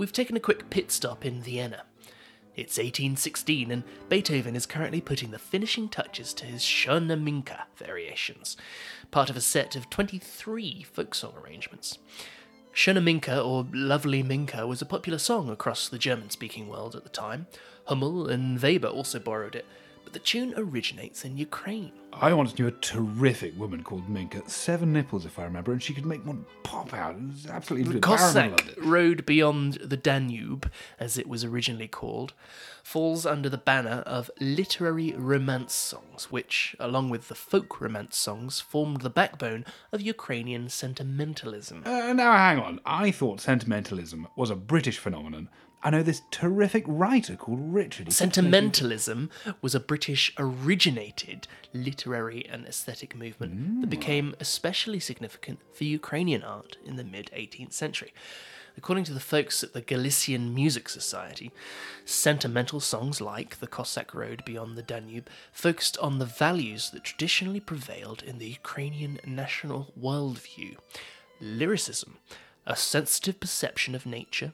We've 0.04 0.12
taken 0.12 0.36
a 0.36 0.42
quick 0.42 0.70
pit 0.70 0.92
stop 0.92 1.24
in 1.24 1.42
Vienna. 1.42 1.84
It's 2.58 2.78
1816, 2.78 3.72
and 3.72 3.84
Beethoven 4.10 4.54
is 4.54 4.66
currently 4.66 5.00
putting 5.00 5.32
the 5.32 5.40
finishing 5.40 5.88
touches 5.88 6.34
to 6.34 6.46
his 6.46 6.62
Schöne 6.62 7.22
Minka 7.22 7.68
variations, 7.78 8.58
part 9.12 9.30
of 9.30 9.38
a 9.38 9.42
set 9.42 9.78
of 9.78 9.90
23 9.90 10.84
folk 10.92 11.16
song 11.16 11.36
arrangements. 11.42 12.00
Schöne 12.76 13.02
Minka, 13.02 13.42
or 13.42 13.66
Lovely 13.72 14.22
Minka, 14.24 14.68
was 14.68 14.82
a 14.82 14.86
popular 14.86 15.20
song 15.20 15.50
across 15.50 15.88
the 15.88 15.98
German 15.98 16.30
speaking 16.30 16.68
world 16.68 16.98
at 16.98 17.04
the 17.04 17.10
time. 17.10 17.48
Hummel 17.86 18.28
and 18.28 18.62
Weber 18.62 18.90
also 18.90 19.20
borrowed 19.20 19.56
it, 19.56 19.66
the 20.12 20.20
tune 20.20 20.54
originates 20.58 21.24
in 21.26 21.38
Ukraine. 21.38 21.92
I 22.12 22.32
once 22.34 22.58
knew 22.60 22.68
a 22.68 22.72
terrific 22.72 23.58
woman 23.58 23.84
called 23.84 24.08
Minka, 24.08 24.48
seven 24.48 24.94
nipples 24.94 25.26
if 25.26 25.40
I 25.40 25.46
remember, 25.46 25.72
and 25.72 25.82
she 25.82 25.94
could 25.94 26.06
make 26.06 26.24
one 26.26 26.46
pop 26.62 26.94
out. 26.94 27.16
It 27.16 27.24
was 27.24 27.46
absolutely 27.48 27.96
The 27.96 28.00
Cossack 28.02 28.76
Road 28.78 29.26
Beyond 29.26 29.74
the 29.76 29.98
Danube, 29.98 30.70
as 31.00 31.18
it 31.18 31.28
was 31.28 31.44
originally 31.44 31.88
called, 31.88 32.34
falls 32.84 33.26
under 33.26 33.50
the 33.50 33.58
banner 33.58 34.04
of 34.06 34.30
literary 34.40 35.14
romance 35.14 35.74
songs, 35.74 36.32
which, 36.32 36.76
along 36.80 37.10
with 37.10 37.30
the 37.30 37.36
folk 37.36 37.82
romance 37.82 38.16
songs, 38.16 38.60
formed 38.60 39.02
the 39.02 39.10
backbone 39.10 39.66
of 39.92 40.02
Ukrainian 40.02 40.70
sentimentalism. 40.70 41.82
Uh, 41.86 42.14
now, 42.14 42.34
hang 42.34 42.60
on. 42.60 42.80
I 42.86 43.10
thought 43.10 43.42
sentimentalism 43.42 44.28
was 44.36 44.52
a 44.52 44.56
British 44.56 45.00
phenomenon 45.00 45.50
I 45.84 45.90
know 45.90 46.02
this 46.02 46.22
terrific 46.32 46.86
writer 46.88 47.36
called 47.36 47.60
Richard. 47.62 48.14
Sentimentalism 48.14 49.30
was 49.62 49.76
a 49.76 49.82
British 49.82 50.34
originated 50.38 51.48
literary 51.74 52.46
and 52.50 52.66
aesthetic 52.66 53.18
movement 53.18 53.56
mm. 53.56 53.82
that 53.82 53.90
became 53.90 54.34
especially 54.40 55.02
significant 55.02 55.60
for 55.74 55.84
Ukrainian 55.84 56.42
art 56.42 56.78
in 56.86 56.96
the 56.96 57.04
mid 57.04 57.30
18th 57.36 57.74
century. 57.74 58.14
According 58.78 59.04
to 59.04 59.14
the 59.14 59.20
folks 59.20 59.62
at 59.62 59.74
the 59.74 59.82
Galician 59.82 60.56
Music 60.56 60.88
Society, 60.90 61.52
sentimental 62.06 62.80
songs 62.80 63.22
like 63.22 63.60
The 63.60 63.68
Cossack 63.68 64.16
Road 64.16 64.44
Beyond 64.46 64.78
the 64.78 64.82
Danube 64.82 65.30
focused 65.52 65.98
on 66.00 66.18
the 66.18 66.26
values 66.26 66.90
that 66.92 67.04
traditionally 67.04 67.60
prevailed 67.60 68.24
in 68.24 68.40
the 68.40 68.48
Ukrainian 68.48 69.20
national 69.28 69.94
worldview 70.00 70.78
lyricism, 71.40 72.18
a 72.66 72.76
sensitive 72.76 73.40
perception 73.40 73.96
of 73.96 74.06
nature, 74.06 74.54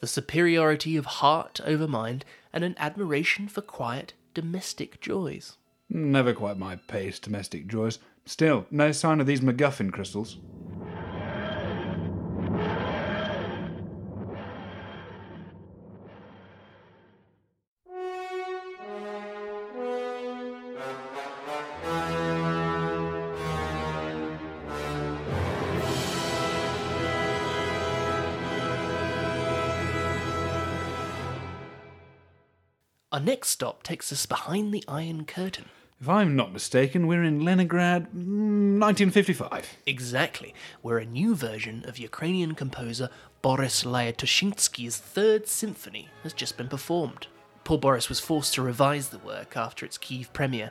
the 0.00 0.06
superiority 0.06 0.96
of 0.96 1.06
heart 1.06 1.60
over 1.64 1.88
mind, 1.88 2.24
and 2.52 2.64
an 2.64 2.74
admiration 2.78 3.48
for 3.48 3.60
quiet 3.60 4.12
domestic 4.34 5.00
joys. 5.00 5.56
Never 5.90 6.34
quite 6.34 6.58
my 6.58 6.76
pace, 6.76 7.18
domestic 7.18 7.66
joys. 7.66 7.98
Still, 8.26 8.66
no 8.70 8.92
sign 8.92 9.20
of 9.20 9.26
these 9.26 9.40
MacGuffin 9.40 9.92
crystals. 9.92 10.36
Our 33.18 33.24
next 33.24 33.48
stop 33.48 33.82
takes 33.82 34.12
us 34.12 34.26
behind 34.26 34.72
the 34.72 34.84
Iron 34.86 35.24
Curtain. 35.24 35.64
If 36.00 36.08
I'm 36.08 36.36
not 36.36 36.52
mistaken, 36.52 37.08
we're 37.08 37.24
in 37.24 37.44
Leningrad, 37.44 38.14
1955. 38.14 39.50
Mm, 39.50 39.64
exactly, 39.86 40.54
where 40.82 40.98
a 40.98 41.04
new 41.04 41.34
version 41.34 41.84
of 41.88 41.98
Ukrainian 41.98 42.54
composer 42.54 43.10
Boris 43.42 43.82
Lyatoshynsky's 43.82 44.98
Third 44.98 45.48
Symphony 45.48 46.10
has 46.22 46.32
just 46.32 46.56
been 46.56 46.68
performed. 46.68 47.26
Poor 47.64 47.76
Boris 47.76 48.08
was 48.08 48.20
forced 48.20 48.54
to 48.54 48.62
revise 48.62 49.08
the 49.08 49.18
work 49.18 49.56
after 49.56 49.84
its 49.84 49.98
Kiev 49.98 50.32
premiere. 50.32 50.70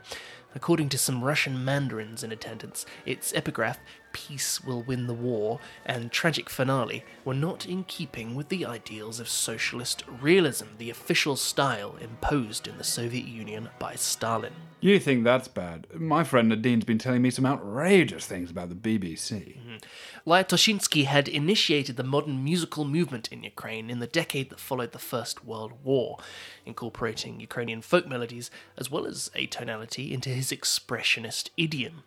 According 0.55 0.87
to 0.89 0.97
some 0.97 1.25
Russian 1.25 1.65
mandarins 1.65 2.23
in 2.23 2.31
attendance, 2.31 2.85
its 3.05 3.33
epigraph 3.33 3.77
peace 4.13 4.63
will 4.63 4.81
win 4.81 5.07
the 5.07 5.13
war 5.13 5.59
and 5.85 6.11
tragic 6.11 6.49
finale 6.49 7.03
were 7.23 7.33
not 7.33 7.65
in 7.65 7.83
keeping 7.83 8.35
with 8.35 8.49
the 8.49 8.65
ideals 8.65 9.19
of 9.19 9.29
socialist 9.29 10.03
realism, 10.21 10.65
the 10.77 10.89
official 10.89 11.35
style 11.35 11.95
imposed 12.01 12.67
in 12.67 12.77
the 12.77 12.83
Soviet 12.83 13.25
Union 13.25 13.69
by 13.79 13.95
Stalin. 13.95 14.53
You 14.79 14.99
think 14.99 15.23
that's 15.23 15.47
bad? 15.47 15.87
My 15.95 16.23
friend 16.23 16.49
Nadine's 16.49 16.85
been 16.85 16.99
telling 16.99 17.23
me 17.23 17.31
some 17.31 17.47
outrageous 17.47 18.27
things 18.27 18.51
about 18.51 18.69
the 18.69 18.75
BBC. 18.75 19.57
Mm-hmm. 19.57 20.29
Lyatoshynsky 20.29 21.05
had 21.05 21.27
initiated 21.27 21.97
the 21.97 22.03
modern 22.03 22.43
musical 22.43 22.85
movement 22.85 23.27
in 23.31 23.43
Ukraine 23.43 23.89
in 23.89 23.99
the 23.99 24.05
decade 24.05 24.51
that 24.51 24.59
followed 24.59 24.91
the 24.91 24.99
First 24.99 25.43
World 25.43 25.73
War, 25.83 26.19
incorporating 26.63 27.39
Ukrainian 27.39 27.81
folk 27.81 28.07
melodies 28.07 28.51
as 28.77 28.91
well 28.91 29.07
as 29.07 29.31
atonality 29.35 30.11
into 30.11 30.29
his 30.29 30.51
expressionist 30.51 31.49
idiom. 31.57 32.03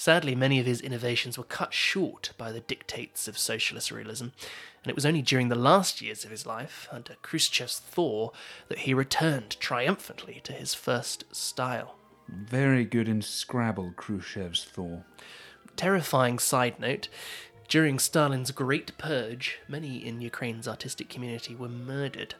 Sadly, 0.00 0.34
many 0.34 0.58
of 0.58 0.64
his 0.64 0.80
innovations 0.80 1.36
were 1.36 1.44
cut 1.44 1.74
short 1.74 2.32
by 2.38 2.52
the 2.52 2.60
dictates 2.60 3.28
of 3.28 3.36
socialist 3.36 3.90
realism, 3.90 4.28
and 4.82 4.86
it 4.86 4.94
was 4.94 5.04
only 5.04 5.20
during 5.20 5.50
the 5.50 5.54
last 5.54 6.00
years 6.00 6.24
of 6.24 6.30
his 6.30 6.46
life, 6.46 6.88
under 6.90 7.16
Khrushchev's 7.22 7.80
thaw, 7.80 8.30
that 8.68 8.78
he 8.78 8.94
returned 8.94 9.60
triumphantly 9.60 10.40
to 10.44 10.54
his 10.54 10.72
first 10.72 11.24
style. 11.36 11.96
Very 12.26 12.86
good 12.86 13.10
in 13.10 13.20
Scrabble, 13.20 13.92
Khrushchev's 13.94 14.64
thaw. 14.64 15.02
Terrifying 15.76 16.38
side 16.38 16.80
note 16.80 17.10
during 17.70 18.00
Stalin's 18.00 18.50
Great 18.50 18.98
Purge, 18.98 19.60
many 19.68 20.04
in 20.04 20.20
Ukraine's 20.20 20.66
artistic 20.66 21.08
community 21.08 21.54
were 21.54 21.68
murdered. 21.68 22.34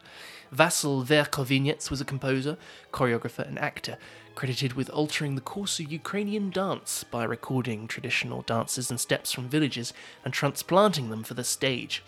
Vasyl 0.52 1.04
Verkhovinets 1.06 1.88
was 1.88 2.00
a 2.00 2.04
composer, 2.04 2.56
choreographer, 2.92 3.46
and 3.46 3.56
actor, 3.56 3.96
credited 4.34 4.72
with 4.72 4.90
altering 4.90 5.36
the 5.36 5.40
course 5.40 5.78
of 5.78 5.92
Ukrainian 5.92 6.50
dance 6.50 7.04
by 7.04 7.22
recording 7.22 7.86
traditional 7.86 8.42
dances 8.42 8.90
and 8.90 8.98
steps 8.98 9.30
from 9.30 9.48
villages 9.48 9.92
and 10.24 10.34
transplanting 10.34 11.10
them 11.10 11.22
for 11.22 11.34
the 11.34 11.44
stage. 11.44 12.02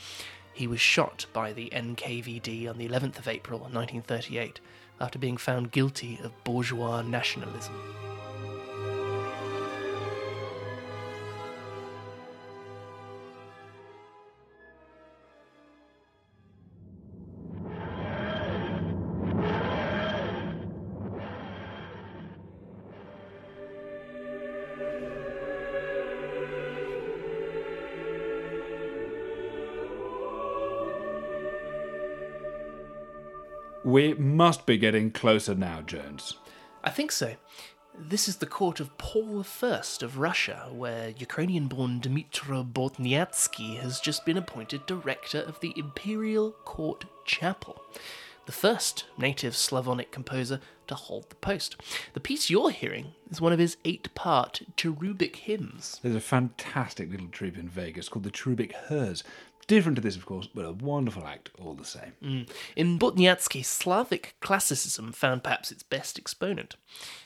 He 0.52 0.66
was 0.66 0.80
shot 0.80 1.26
by 1.32 1.52
the 1.52 1.70
NKVD 1.72 2.68
on 2.68 2.76
the 2.76 2.88
11th 2.88 3.20
of 3.20 3.28
April 3.28 3.60
1938 3.60 4.58
after 5.00 5.20
being 5.20 5.36
found 5.36 5.70
guilty 5.70 6.18
of 6.24 6.32
bourgeois 6.42 7.02
nationalism. 7.02 8.11
We 33.92 34.14
must 34.14 34.64
be 34.64 34.78
getting 34.78 35.10
closer 35.10 35.54
now, 35.54 35.82
Jones. 35.82 36.38
I 36.82 36.88
think 36.88 37.12
so. 37.12 37.34
This 37.94 38.26
is 38.26 38.36
the 38.36 38.46
court 38.46 38.80
of 38.80 38.96
Paul 38.96 39.44
I 39.62 39.82
of 40.00 40.16
Russia, 40.16 40.70
where 40.72 41.10
Ukrainian 41.10 41.66
born 41.68 42.00
Dmitro 42.00 42.64
Bortniansky 42.72 43.78
has 43.80 44.00
just 44.00 44.24
been 44.24 44.38
appointed 44.38 44.86
director 44.86 45.40
of 45.40 45.60
the 45.60 45.74
Imperial 45.76 46.52
Court 46.64 47.04
Chapel, 47.26 47.82
the 48.46 48.52
first 48.52 49.04
native 49.18 49.54
Slavonic 49.54 50.10
composer 50.10 50.60
to 50.86 50.94
hold 50.94 51.28
the 51.28 51.36
post. 51.36 51.76
The 52.14 52.20
piece 52.20 52.48
you're 52.48 52.70
hearing 52.70 53.12
is 53.30 53.42
one 53.42 53.52
of 53.52 53.58
his 53.58 53.76
eight 53.84 54.14
part 54.14 54.62
cherubic 54.74 55.36
hymns. 55.36 56.00
There's 56.02 56.14
a 56.14 56.20
fantastic 56.20 57.10
little 57.10 57.28
troupe 57.28 57.58
in 57.58 57.68
Vegas 57.68 58.08
called 58.08 58.24
the 58.24 58.30
Cherubic 58.30 58.72
Hers. 58.72 59.22
Different 59.68 59.96
to 59.96 60.02
this, 60.02 60.16
of 60.16 60.26
course, 60.26 60.48
but 60.52 60.64
a 60.64 60.72
wonderful 60.72 61.26
act 61.26 61.50
all 61.58 61.74
the 61.74 61.84
same. 61.84 62.12
Mm. 62.22 62.48
In 62.76 62.98
Bortniansky, 62.98 63.64
Slavic 63.64 64.34
classicism 64.40 65.12
found 65.12 65.44
perhaps 65.44 65.70
its 65.70 65.82
best 65.82 66.18
exponent. 66.18 66.76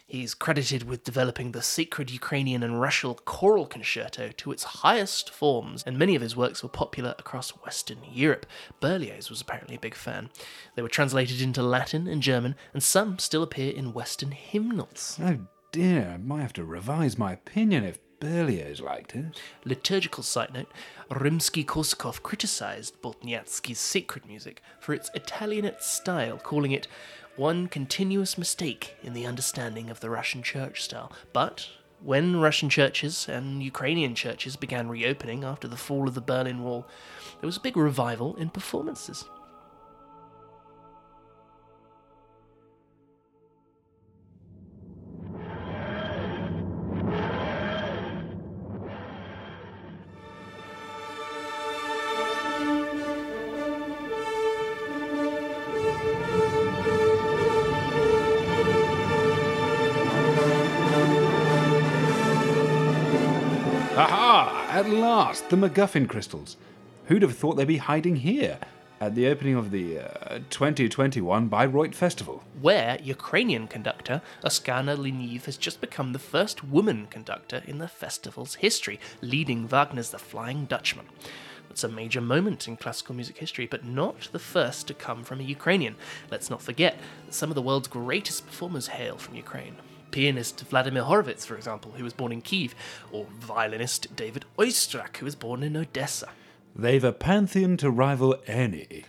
He's 0.07 0.35
credited 0.35 0.85
with 0.85 1.03
developing 1.03 1.51
the 1.51 1.62
sacred 1.62 2.11
Ukrainian 2.11 2.62
and 2.62 2.81
Russian 2.81 3.14
choral 3.25 3.66
concerto 3.66 4.31
to 4.37 4.53
its 4.53 4.62
highest 4.62 5.31
forms, 5.31 5.83
and 5.85 5.99
many 5.99 6.14
of 6.14 6.22
his 6.22 6.37
works 6.37 6.62
were 6.62 6.68
popular 6.68 7.14
across 7.18 7.51
Western 7.51 7.99
Europe. 8.12 8.46
Berlioz 8.81 9.31
was 9.31 9.40
apparently 9.40 9.77
a 9.77 9.81
big 9.81 9.94
fan. 9.94 10.31
They 10.75 10.83
were 10.83 10.88
translated 10.88 11.40
into 11.40 11.62
Latin 11.62 12.07
and 12.07 12.22
German, 12.22 12.55
and 12.72 12.83
some 12.83 13.18
still 13.18 13.42
appear 13.42 13.72
in 13.72 13.92
Western 13.92 14.31
hymnals. 14.31 15.18
Oh 15.22 15.38
dear, 15.72 16.12
I 16.14 16.16
might 16.18 16.42
have 16.42 16.53
to 16.55 16.64
revise 16.64 17.18
my 17.18 17.33
opinion 17.33 17.83
if 17.83 17.99
Berlioz 18.20 18.81
liked 18.81 19.14
it. 19.14 19.40
Liturgical 19.64 20.22
side 20.22 20.55
note 20.55 20.72
Rimsky 21.11 21.64
Korsakov 21.64 22.22
criticized 22.22 23.00
Bortniansky's 23.02 23.79
sacred 23.79 24.26
music 24.26 24.62
for 24.81 24.94
its 24.94 25.11
Italianate 25.14 25.83
style, 25.83 26.38
calling 26.38 26.72
it 26.72 26.88
one 27.37 27.68
continuous 27.68 28.38
mistake 28.38 28.96
in 29.02 29.12
the 29.12 29.26
understanding 29.26 29.90
of 29.90 30.00
the 30.00 30.11
Russian 30.11 30.42
church 30.42 30.83
style. 30.83 31.12
But 31.33 31.68
when 32.02 32.40
Russian 32.40 32.70
churches 32.70 33.29
and 33.29 33.62
Ukrainian 33.62 34.14
churches 34.14 34.57
began 34.57 34.88
reopening 34.88 35.44
after 35.44 35.68
the 35.68 35.76
fall 35.76 36.09
of 36.09 36.14
the 36.14 36.20
Berlin 36.20 36.62
Wall, 36.62 36.87
there 37.40 37.46
was 37.46 37.59
a 37.59 37.61
big 37.61 37.76
revival 37.76 38.35
in 38.37 38.48
performances. 38.48 39.26
At 64.77 64.91
last, 64.91 65.49
the 65.49 65.57
MacGuffin 65.57 66.07
crystals. 66.07 66.59
Who'd 67.07 67.23
have 67.23 67.35
thought 67.35 67.55
they'd 67.55 67.67
be 67.67 67.79
hiding 67.79 68.17
here 68.17 68.59
at 69.01 69.15
the 69.15 69.27
opening 69.27 69.55
of 69.55 69.71
the 69.71 70.01
uh, 70.01 70.41
2021 70.51 71.49
Bayreuth 71.49 71.95
Festival? 71.95 72.45
where 72.61 72.99
Ukrainian 73.03 73.69
conductor 73.69 74.21
Oksana 74.45 74.95
Lyniv 74.95 75.47
has 75.47 75.57
just 75.57 75.81
become 75.81 76.12
the 76.12 76.19
first 76.19 76.62
woman 76.62 77.07
conductor 77.07 77.62
in 77.67 77.79
the 77.79 77.89
festival's 77.89 78.57
history, 78.57 79.01
leading 79.23 79.67
Wagner's 79.67 80.11
The 80.11 80.19
Flying 80.19 80.67
Dutchman. 80.67 81.07
It's 81.71 81.83
a 81.83 81.89
major 81.89 82.21
moment 82.21 82.69
in 82.69 82.77
classical 82.77 83.15
music 83.15 83.39
history, 83.39 83.67
but 83.67 83.83
not 83.83 84.29
the 84.31 84.39
first 84.39 84.87
to 84.89 84.93
come 84.93 85.25
from 85.25 85.41
a 85.41 85.45
Ukrainian. 85.45 85.97
Let's 86.31 86.51
not 86.51 86.61
forget 86.61 86.99
that 87.25 87.33
some 87.33 87.51
of 87.51 87.55
the 87.55 87.62
world's 87.62 87.89
greatest 87.89 88.45
performers 88.45 88.89
hail 88.89 89.17
from 89.17 89.37
Ukraine. 89.37 89.77
Pianist 90.11 90.61
Vladimir 90.61 91.05
Horowitz, 91.05 91.45
for 91.45 91.57
example, 91.57 91.92
who 91.92 92.05
was 92.05 92.12
born 92.12 92.33
in 92.33 92.42
Kiev, 92.42 92.75
or 93.12 93.27
violinist 93.38 94.14
David 94.16 94.45
Oistrakh, 94.59 95.19
who 95.19 95.25
was 95.25 95.35
born 95.35 95.62
in 95.62 95.77
Odessa. 95.77 96.31
They've 96.75 97.05
a 97.05 97.12
pantheon 97.12 97.77
to 97.79 97.90
rival 97.90 98.37
any. 98.47 99.05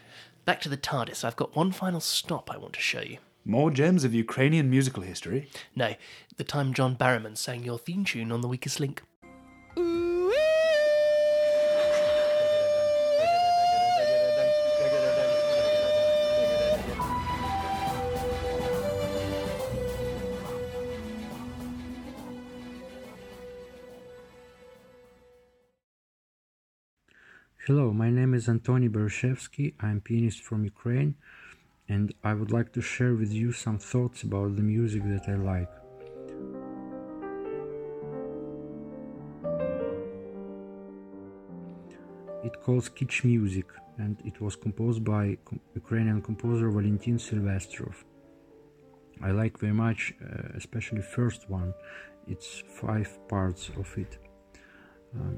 Back 0.46 0.62
to 0.62 0.70
the 0.70 0.78
TARDIS, 0.78 1.26
I've 1.26 1.36
got 1.36 1.56
one 1.56 1.72
final 1.72 2.00
stop 2.00 2.50
I 2.50 2.58
want 2.58 2.74
to 2.74 2.80
show 2.80 3.02
you. 3.02 3.18
More 3.44 3.72
gems 3.72 4.04
of 4.04 4.14
Ukrainian 4.14 4.70
musical 4.70 5.04
history. 5.04 5.50
No, 5.76 5.96
the 6.36 6.44
time 6.44 6.74
John 6.74 6.96
Barrowman 6.96 7.38
sang 7.38 7.64
your 7.64 7.80
theme 7.80 8.04
tune 8.04 8.32
on 8.32 8.42
The 8.42 8.48
Weakest 8.48 8.80
Link. 8.80 9.02
Hello, 27.68 27.92
my 27.92 28.10
name 28.10 28.34
is 28.34 28.48
Antonii 28.48 28.88
Baryshevsky. 28.88 29.74
I'm 29.82 30.00
pianist 30.00 30.42
from 30.42 30.64
Ukraine, 30.64 31.16
and 31.90 32.14
I 32.24 32.34
would 32.34 32.50
like 32.50 32.72
to 32.76 32.82
share 32.82 33.14
with 33.14 33.34
you 33.34 33.52
some 33.52 33.78
thoughts 33.78 34.24
about 34.24 34.56
the 34.56 34.62
music 34.62 35.04
that 35.04 35.26
I 35.28 35.36
like. 35.36 35.74
It 42.48 42.56
calls 42.64 42.88
kitsch 42.88 43.26
music, 43.26 43.68
and 43.98 44.16
it 44.24 44.40
was 44.40 44.56
composed 44.56 45.04
by 45.04 45.38
Ukrainian 45.76 46.22
composer 46.22 46.70
Valentin 46.70 47.18
Silvestrov. 47.18 47.98
I 49.22 49.32
like 49.32 49.60
very 49.60 49.78
much, 49.86 50.14
uh, 50.14 50.56
especially 50.56 51.02
first 51.02 51.50
one. 51.50 51.74
It's 52.28 52.64
five 52.82 53.10
parts 53.28 53.64
of 53.82 53.88
it. 53.98 54.14
Um, 55.14 55.38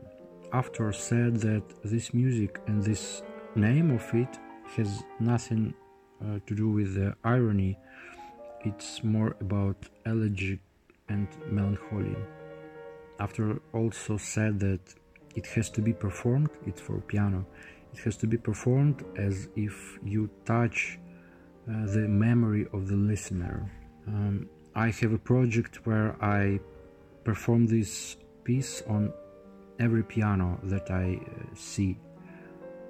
after 0.54 0.92
said 0.92 1.38
that 1.38 1.64
this 1.84 2.14
music 2.14 2.60
and 2.68 2.84
this 2.84 3.24
name 3.56 3.92
of 3.92 4.04
it 4.14 4.40
has 4.76 5.04
nothing 5.20 5.74
uh, 6.22 6.40
to 6.46 6.56
do 6.56 6.70
with 6.70 6.96
the 6.96 7.16
irony 7.24 7.78
it's 8.66 9.04
more 9.04 9.36
about 9.40 9.78
elegy 10.06 10.60
and 11.08 11.28
melancholy 11.50 12.16
after 13.20 13.62
also 13.74 14.18
said 14.18 14.60
that 14.60 14.80
it 15.36 15.46
has 15.48 15.70
to 15.72 15.82
be 15.82 15.94
performed. 15.94 16.50
It's 16.66 16.82
for 16.82 17.00
piano. 17.02 17.46
It 17.94 18.00
has 18.00 18.18
to 18.18 18.28
be 18.28 18.38
performed 18.38 19.04
as 19.18 19.48
if 19.56 20.00
you 20.04 20.30
touch 20.46 21.00
uh, 21.68 21.86
the 21.86 22.08
memory 22.08 22.68
of 22.74 22.88
the 22.88 22.96
listener. 22.96 23.72
Um, 24.08 24.50
I 24.76 24.90
have 25.02 25.14
a 25.14 25.18
project 25.18 25.86
where 25.86 26.16
I 26.24 26.60
perform 27.24 27.68
this 27.68 28.18
piece 28.44 28.82
on 28.88 29.14
every 29.80 30.04
piano 30.04 30.60
that 30.64 30.92
I 30.92 31.20
uh, 31.22 31.56
see. 31.56 31.98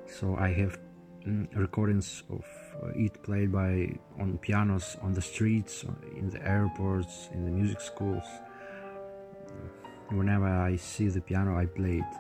So 0.08 0.36
I 0.36 0.50
have 0.54 0.80
mm, 1.26 1.48
recordings 1.56 2.24
of 2.30 2.46
uh, 2.84 2.88
it 2.96 3.22
played 3.24 3.52
by 3.52 3.96
on 4.20 4.38
pianos 4.40 4.98
on 5.02 5.14
the 5.14 5.22
streets, 5.22 5.86
in 6.16 6.30
the 6.30 6.46
airports, 6.48 7.30
in 7.34 7.46
the 7.46 7.52
music 7.52 7.82
schools. 7.82 8.26
Whenever 10.10 10.48
I 10.48 10.76
see 10.76 11.08
the 11.08 11.22
piano, 11.22 11.58
I 11.58 11.66
play 11.66 11.98
it 11.98 12.14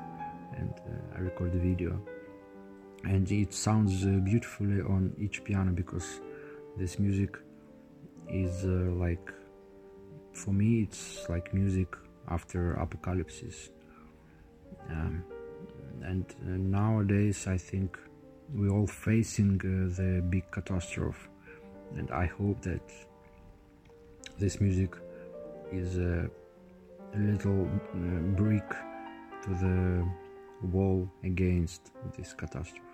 and 0.57 0.73
uh, 0.85 1.17
I 1.17 1.19
record 1.21 1.53
the 1.53 1.59
video. 1.59 1.99
And 3.03 3.31
it 3.31 3.53
sounds 3.53 4.05
uh, 4.05 4.09
beautifully 4.23 4.81
on 4.81 5.15
each 5.17 5.43
piano 5.43 5.71
because 5.71 6.19
this 6.77 6.99
music 6.99 7.37
is 8.27 8.65
uh, 8.65 8.91
like, 9.05 9.31
for 10.33 10.51
me, 10.51 10.81
it's 10.81 11.27
like 11.29 11.53
music 11.53 11.95
after 12.27 12.73
apocalypse. 12.73 13.71
Um, 14.89 15.23
and 16.03 16.25
uh, 16.43 16.57
nowadays, 16.79 17.47
I 17.47 17.57
think 17.57 17.97
we're 18.53 18.71
all 18.71 18.87
facing 18.87 19.55
uh, 19.59 19.95
the 19.95 20.21
big 20.21 20.49
catastrophe, 20.51 21.27
and 21.95 22.09
I 22.11 22.25
hope 22.25 22.61
that 22.61 22.81
this 24.39 24.59
music 24.59 24.95
is 25.71 25.97
a, 25.97 26.29
a 27.13 27.17
little 27.17 27.69
uh, 27.93 28.19
brick 28.35 28.69
to 29.43 29.49
the 29.49 30.07
wall 30.71 31.09
against 31.23 31.91
this 32.17 32.33
catastrophe. 32.33 32.88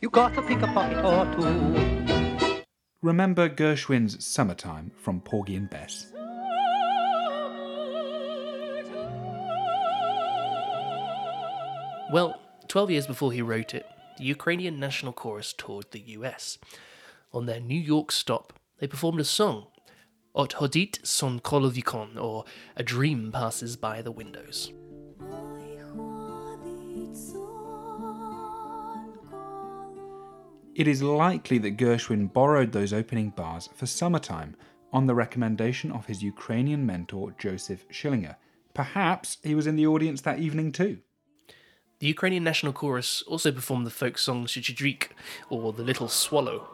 You 0.00 0.10
gotta 0.10 0.42
pick 0.42 0.62
a 0.62 0.68
pocket 0.68 0.98
or 0.98 1.26
oh, 1.26 2.54
two. 2.54 2.62
Remember 3.02 3.48
Gershwin's 3.48 4.24
Summertime 4.24 4.92
from 4.96 5.20
Porgy 5.20 5.56
and 5.56 5.68
Bess? 5.68 6.12
Well, 12.12 12.40
12 12.68 12.90
years 12.92 13.06
before 13.08 13.32
he 13.32 13.42
wrote 13.42 13.74
it, 13.74 13.86
the 14.18 14.24
Ukrainian 14.24 14.78
National 14.78 15.12
Chorus 15.12 15.52
toured 15.52 15.90
the 15.90 16.00
US. 16.00 16.58
On 17.32 17.46
their 17.46 17.58
New 17.58 17.80
York 17.80 18.12
stop, 18.12 18.52
they 18.78 18.86
performed 18.86 19.18
a 19.18 19.24
song, 19.24 19.66
Ot 20.32 20.54
Hodit 20.54 21.04
Son 21.04 21.40
Kolovikon, 21.40 22.16
or 22.16 22.44
A 22.76 22.84
Dream 22.84 23.32
Passes 23.32 23.76
By 23.76 24.00
the 24.02 24.12
Windows. 24.12 24.72
It 30.78 30.86
is 30.86 31.02
likely 31.02 31.58
that 31.58 31.76
Gershwin 31.76 32.32
borrowed 32.32 32.70
those 32.70 32.92
opening 32.92 33.30
bars 33.30 33.68
for 33.74 33.86
Summertime 33.86 34.54
on 34.92 35.08
the 35.08 35.14
recommendation 35.14 35.90
of 35.90 36.06
his 36.06 36.22
Ukrainian 36.22 36.86
mentor 36.86 37.34
Joseph 37.36 37.84
Schillinger. 37.88 38.36
Perhaps 38.74 39.38
he 39.42 39.56
was 39.56 39.66
in 39.66 39.74
the 39.74 39.88
audience 39.88 40.20
that 40.20 40.38
evening 40.38 40.70
too. 40.70 40.98
The 41.98 42.06
Ukrainian 42.06 42.44
National 42.44 42.72
Chorus 42.72 43.22
also 43.22 43.50
performed 43.50 43.88
the 43.88 43.90
folk 43.90 44.18
song 44.18 44.46
Shchedrik, 44.46 45.08
or 45.50 45.72
The 45.72 45.82
Little 45.82 46.06
Swallow. 46.06 46.68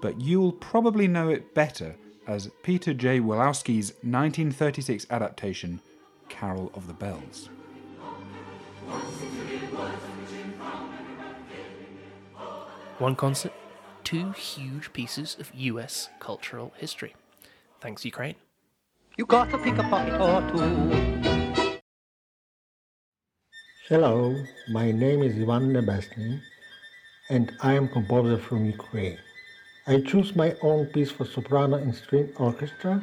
But 0.00 0.20
you'll 0.20 0.54
probably 0.54 1.06
know 1.06 1.28
it 1.28 1.54
better 1.54 1.94
as 2.26 2.50
Peter 2.64 2.94
J. 2.94 3.20
Wilhousky's 3.20 3.92
1936 4.02 5.06
adaptation, 5.08 5.80
Carol 6.28 6.72
of 6.74 6.88
the 6.88 6.94
Bells. 6.94 7.48
One 12.98 13.16
concert, 13.16 13.52
two 14.04 14.30
huge 14.30 14.92
pieces 14.92 15.36
of 15.40 15.50
US 15.52 16.10
cultural 16.20 16.72
history. 16.76 17.16
Thanks, 17.80 18.04
Ukraine. 18.04 18.36
You 19.16 19.26
gotta 19.26 19.58
pick 19.58 19.78
a 19.78 19.82
pocket 19.82 20.14
or 20.20 20.40
two. 20.52 21.80
Hello, 23.88 24.36
my 24.70 24.92
name 24.92 25.24
is 25.24 25.34
Ivan 25.34 25.72
Nebesnyy 25.72 26.40
and 27.30 27.52
I 27.60 27.72
am 27.74 27.88
composer 27.88 28.38
from 28.38 28.64
Ukraine. 28.64 29.18
I 29.88 30.00
choose 30.00 30.36
my 30.36 30.54
own 30.62 30.86
piece 30.86 31.10
for 31.10 31.24
soprano 31.24 31.78
and 31.78 31.92
string 31.92 32.32
orchestra 32.38 33.02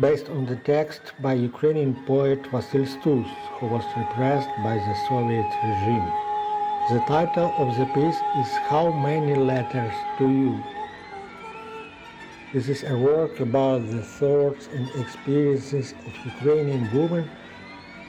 based 0.00 0.28
on 0.30 0.46
the 0.46 0.56
text 0.56 1.12
by 1.22 1.34
Ukrainian 1.34 1.94
poet 2.06 2.42
Vasil 2.50 2.86
Stus, 2.86 3.28
who 3.60 3.66
was 3.68 3.84
repressed 3.96 4.50
by 4.64 4.74
the 4.74 4.94
Soviet 5.08 5.48
regime. 5.62 6.27
The 6.88 7.00
title 7.00 7.52
of 7.58 7.76
the 7.76 7.84
piece 7.84 8.16
is 8.38 8.50
How 8.70 8.90
Many 8.90 9.34
Letters 9.34 9.92
to 10.16 10.24
You? 10.26 10.64
This 12.54 12.70
is 12.70 12.82
a 12.82 12.96
work 12.96 13.40
about 13.40 13.90
the 13.90 14.00
thoughts 14.00 14.70
and 14.72 14.88
experiences 14.98 15.92
of 16.06 16.14
Ukrainian 16.24 16.90
woman 16.96 17.28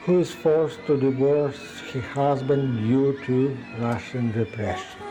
who 0.06 0.20
is 0.20 0.30
forced 0.30 0.80
to 0.86 0.96
divorce 0.98 1.60
her 1.92 2.00
husband 2.00 2.78
due 2.78 3.18
to 3.26 3.54
Russian 3.80 4.32
repression. 4.32 5.09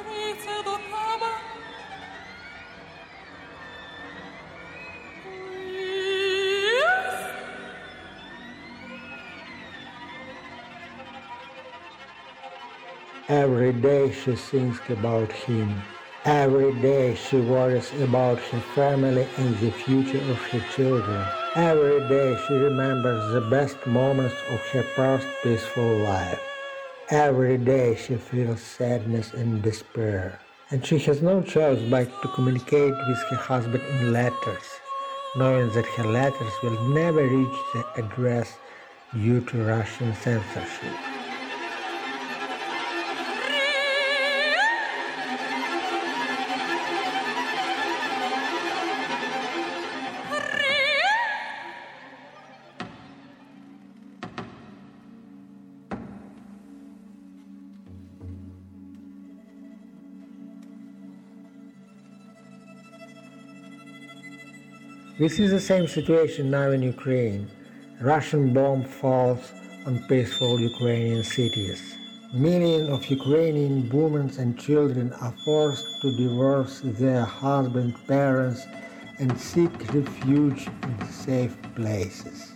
Every 13.29 13.73
day 13.73 14.11
she 14.11 14.35
thinks 14.35 14.79
about 14.89 15.31
him. 15.31 15.83
Every 16.25 16.73
day 16.81 17.13
she 17.13 17.37
worries 17.37 17.93
about 18.01 18.39
her 18.39 18.59
family 18.73 19.27
and 19.37 19.55
the 19.59 19.69
future 19.69 20.31
of 20.31 20.41
her 20.49 20.65
children. 20.75 21.23
Every 21.55 21.99
day 22.09 22.35
she 22.47 22.55
remembers 22.55 23.31
the 23.31 23.47
best 23.51 23.85
moments 23.85 24.33
of 24.49 24.59
her 24.71 24.83
past 24.95 25.27
peaceful 25.43 25.97
life. 25.97 26.41
Every 27.11 27.59
day 27.59 27.95
she 27.95 28.15
feels 28.15 28.61
sadness 28.61 29.31
and 29.35 29.61
despair. 29.61 30.39
And 30.71 30.83
she 30.83 30.97
has 30.97 31.21
no 31.21 31.43
choice 31.43 31.83
but 31.87 32.09
to 32.23 32.27
communicate 32.29 32.95
with 33.07 33.21
her 33.29 33.35
husband 33.35 33.83
in 33.91 34.11
letters, 34.11 34.67
knowing 35.35 35.69
that 35.73 35.85
her 35.85 36.07
letters 36.07 36.53
will 36.63 36.81
never 36.95 37.21
reach 37.21 37.59
the 37.75 37.85
address 37.95 38.57
due 39.13 39.41
to 39.41 39.63
Russian 39.65 40.15
censorship. 40.15 41.08
This 65.19 65.37
is 65.37 65.51
the 65.51 65.59
same 65.59 65.85
situation 65.85 66.49
now 66.49 66.71
in 66.71 66.81
Ukraine. 66.81 67.51
Russian 67.99 68.53
bomb 68.53 68.85
falls 68.85 69.51
on 69.85 70.01
peaceful 70.07 70.57
Ukrainian 70.61 71.25
cities. 71.25 71.81
Millions 72.33 72.87
of 72.87 73.05
Ukrainian 73.07 73.89
women 73.89 74.31
and 74.39 74.57
children 74.57 75.11
are 75.19 75.35
forced 75.43 75.85
to 76.01 76.15
divorce 76.15 76.79
their 76.85 77.25
husband, 77.25 77.95
parents, 78.07 78.65
and 79.19 79.37
seek 79.37 79.73
refuge 79.93 80.69
in 80.87 80.97
safe 81.11 81.55
places. 81.75 82.53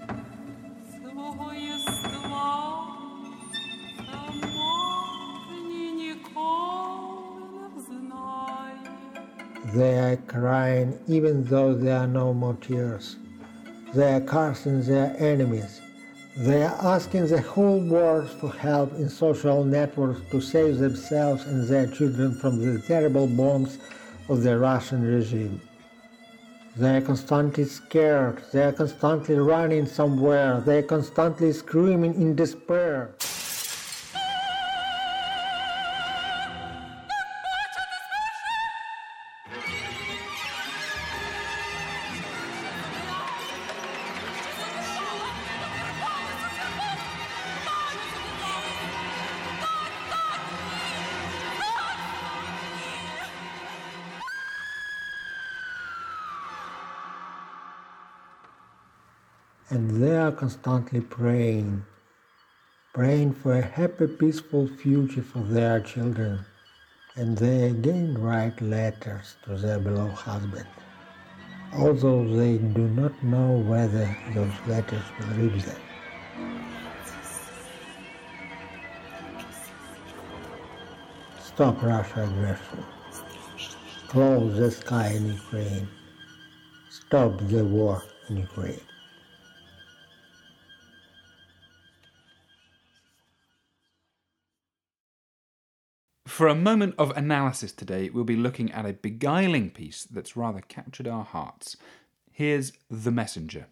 They 9.74 9.98
are 9.98 10.18
crying 10.28 11.00
even 11.08 11.46
though 11.46 11.74
there 11.74 11.98
are 11.98 12.08
no 12.08 12.32
more 12.32 12.56
tears. 12.62 13.16
They 13.96 14.14
are 14.14 14.22
cursing 14.22 14.84
their 14.84 15.16
enemies. 15.18 15.82
They 16.38 16.62
are 16.62 16.78
asking 16.96 17.28
the 17.28 17.42
whole 17.42 17.80
world 17.80 18.30
for 18.30 18.52
help 18.52 18.94
in 18.94 19.10
social 19.10 19.64
networks 19.64 20.22
to 20.30 20.42
save 20.42 20.78
themselves 20.78 21.46
and 21.46 21.68
their 21.68 21.88
children 21.88 22.36
from 22.36 22.60
the 22.60 22.82
terrible 22.82 23.26
bombs 23.26 23.80
of 24.30 24.44
the 24.44 24.60
Russian 24.60 25.02
regime. 25.02 25.60
They're 26.76 27.02
constantly 27.02 27.66
scared. 27.66 28.44
They're 28.52 28.74
constantly 28.74 29.36
running 29.36 29.88
somewhere. 29.88 30.62
They're 30.62 30.84
constantly 30.84 31.52
screaming 31.52 32.14
in 32.14 32.36
despair. 32.36 33.16
Are 60.24 60.32
constantly 60.32 61.02
praying, 61.02 61.84
praying 62.94 63.34
for 63.34 63.54
a 63.54 63.62
happy, 63.62 64.08
peaceful 64.08 64.68
future 64.68 65.22
for 65.22 65.40
their 65.40 65.82
children. 65.82 66.40
And 67.16 67.38
they 67.38 67.64
again 67.64 68.18
write 68.18 68.62
letters 68.62 69.36
to 69.44 69.58
their 69.58 69.80
beloved 69.80 70.16
husband, 70.16 70.68
although 71.74 72.24
they 72.38 72.58
do 72.58 72.88
not 73.02 73.22
know 73.22 73.58
whether 73.72 74.08
those 74.34 74.58
letters 74.66 75.04
will 75.20 75.36
reach 75.44 75.64
them. 75.64 75.82
Stop 81.42 81.84
Russia 81.84 82.24
aggression. 82.24 82.86
Close 84.08 84.58
the 84.58 84.72
sky 84.72 85.08
in 85.18 85.34
Ukraine. 85.34 85.88
Stop 86.90 87.38
the 87.50 87.66
war 87.66 88.02
in 88.30 88.38
Ukraine. 88.38 88.88
For 96.34 96.48
a 96.48 96.56
moment 96.56 96.96
of 96.98 97.16
analysis 97.16 97.72
today, 97.72 98.10
we'll 98.10 98.24
be 98.24 98.36
looking 98.36 98.72
at 98.72 98.88
a 98.88 98.94
beguiling 98.94 99.70
piece 99.70 100.04
that's 100.04 100.36
rather 100.36 100.62
captured 100.62 101.08
our 101.08 101.24
hearts. 101.24 101.78
Here's 102.32 102.74
The 102.90 103.12
Messenger. 103.12 103.68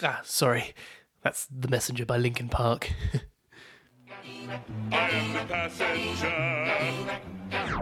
Ah, 0.00 0.20
sorry. 0.22 0.74
That's 1.22 1.46
The 1.46 1.66
Messenger 1.66 2.06
by 2.06 2.18
Linkin 2.18 2.48
Park. 2.48 2.92
I 4.92 5.10
am 5.10 5.32
the 5.32 5.52
passenger. 5.52 7.18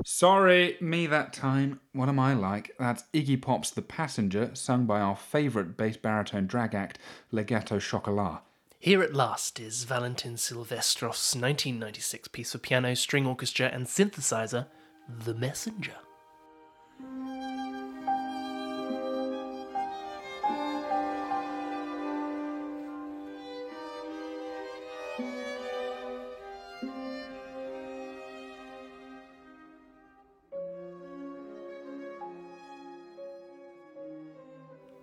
Sorry, 0.06 0.78
me 0.80 1.06
that 1.08 1.34
time. 1.34 1.80
What 1.92 2.08
am 2.08 2.18
I 2.18 2.32
like? 2.32 2.74
That's 2.78 3.04
Iggy 3.12 3.42
Pop's 3.42 3.68
The 3.68 3.82
Passenger, 3.82 4.52
sung 4.54 4.86
by 4.86 5.02
our 5.02 5.14
favourite 5.14 5.76
bass 5.76 5.98
baritone 5.98 6.46
drag 6.46 6.74
act, 6.74 6.98
Legato 7.30 7.78
Chocolat. 7.78 8.44
Here 8.82 9.02
at 9.02 9.12
last 9.12 9.60
is 9.60 9.84
Valentin 9.84 10.36
Silvestrov's 10.36 11.36
1996 11.36 12.28
piece 12.28 12.52
for 12.52 12.58
piano, 12.58 12.94
string 12.94 13.26
orchestra, 13.26 13.66
and 13.66 13.84
synthesizer, 13.86 14.68
The 15.06 15.34
Messenger. 15.34 15.96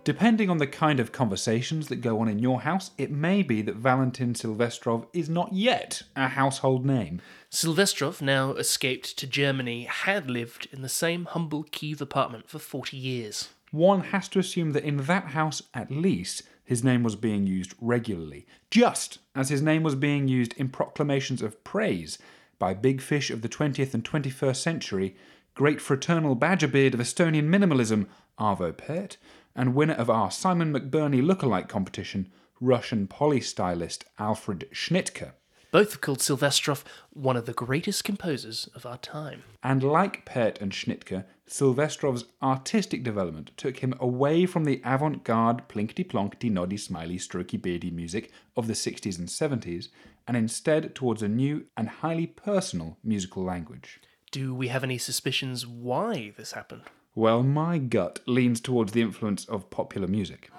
Depending 0.08 0.48
on 0.48 0.56
the 0.56 0.66
kind 0.66 1.00
of 1.00 1.12
conversations 1.12 1.88
that 1.88 1.96
go 1.96 2.18
on 2.18 2.28
in 2.28 2.38
your 2.38 2.62
house, 2.62 2.92
it 2.96 3.10
may 3.10 3.42
be 3.42 3.60
that 3.60 3.74
Valentin 3.74 4.32
Silvestrov 4.32 5.06
is 5.12 5.28
not 5.28 5.52
yet 5.52 6.00
a 6.16 6.28
household 6.28 6.86
name. 6.86 7.20
Silvestrov, 7.50 8.22
now 8.22 8.52
escaped 8.52 9.18
to 9.18 9.26
Germany, 9.26 9.84
had 9.84 10.30
lived 10.30 10.66
in 10.72 10.80
the 10.80 10.88
same 10.88 11.26
humble 11.26 11.62
Kiev 11.64 12.00
apartment 12.00 12.48
for 12.48 12.58
40 12.58 12.96
years. 12.96 13.50
One 13.70 14.00
has 14.00 14.28
to 14.28 14.38
assume 14.38 14.70
that 14.70 14.84
in 14.84 14.96
that 14.96 15.24
house, 15.24 15.62
at 15.74 15.90
least, 15.90 16.42
his 16.64 16.82
name 16.82 17.02
was 17.02 17.14
being 17.14 17.46
used 17.46 17.74
regularly, 17.78 18.46
just 18.70 19.18
as 19.34 19.50
his 19.50 19.60
name 19.60 19.82
was 19.82 19.94
being 19.94 20.26
used 20.26 20.54
in 20.54 20.70
proclamations 20.70 21.42
of 21.42 21.62
praise 21.64 22.16
by 22.58 22.72
big 22.72 23.02
fish 23.02 23.30
of 23.30 23.42
the 23.42 23.48
20th 23.50 23.92
and 23.92 24.04
21st 24.04 24.56
century, 24.56 25.16
great 25.52 25.82
fraternal 25.82 26.34
badgerbeard 26.34 26.94
of 26.94 27.00
Estonian 27.00 27.50
minimalism, 27.50 28.06
Arvo 28.38 28.74
Pärt, 28.74 29.18
and 29.54 29.74
winner 29.74 29.94
of 29.94 30.10
our 30.10 30.30
Simon 30.30 30.72
McBurney 30.72 31.22
lookalike 31.22 31.68
competition, 31.68 32.30
Russian 32.60 33.06
polystylist 33.06 34.04
Alfred 34.18 34.68
Schnittke. 34.72 35.32
Both 35.70 35.92
have 35.92 36.00
called 36.00 36.20
Silvestrov 36.20 36.82
one 37.10 37.36
of 37.36 37.44
the 37.44 37.52
greatest 37.52 38.02
composers 38.02 38.68
of 38.74 38.86
our 38.86 38.96
time. 38.96 39.42
And 39.62 39.82
like 39.82 40.24
Pärt 40.24 40.60
and 40.62 40.72
Schnittke, 40.72 41.24
Silvestrov's 41.46 42.24
artistic 42.42 43.02
development 43.02 43.50
took 43.56 43.78
him 43.78 43.94
away 44.00 44.46
from 44.46 44.64
the 44.64 44.80
avant 44.84 45.24
garde 45.24 45.68
plinkety 45.68 46.06
plonkety 46.06 46.50
noddy 46.50 46.78
smiley 46.78 47.18
strokey 47.18 47.60
beardy 47.60 47.90
music 47.90 48.30
of 48.56 48.66
the 48.66 48.72
60s 48.72 49.18
and 49.18 49.28
70s 49.28 49.88
and 50.26 50.36
instead 50.36 50.94
towards 50.94 51.22
a 51.22 51.28
new 51.28 51.66
and 51.76 51.88
highly 51.88 52.26
personal 52.26 52.98
musical 53.04 53.44
language. 53.44 54.00
Do 54.30 54.54
we 54.54 54.68
have 54.68 54.84
any 54.84 54.98
suspicions 54.98 55.66
why 55.66 56.32
this 56.36 56.52
happened? 56.52 56.82
Well, 57.18 57.42
my 57.42 57.78
gut 57.78 58.20
leans 58.26 58.60
towards 58.60 58.92
the 58.92 59.02
influence 59.02 59.44
of 59.46 59.70
popular 59.70 60.06
music. 60.06 60.52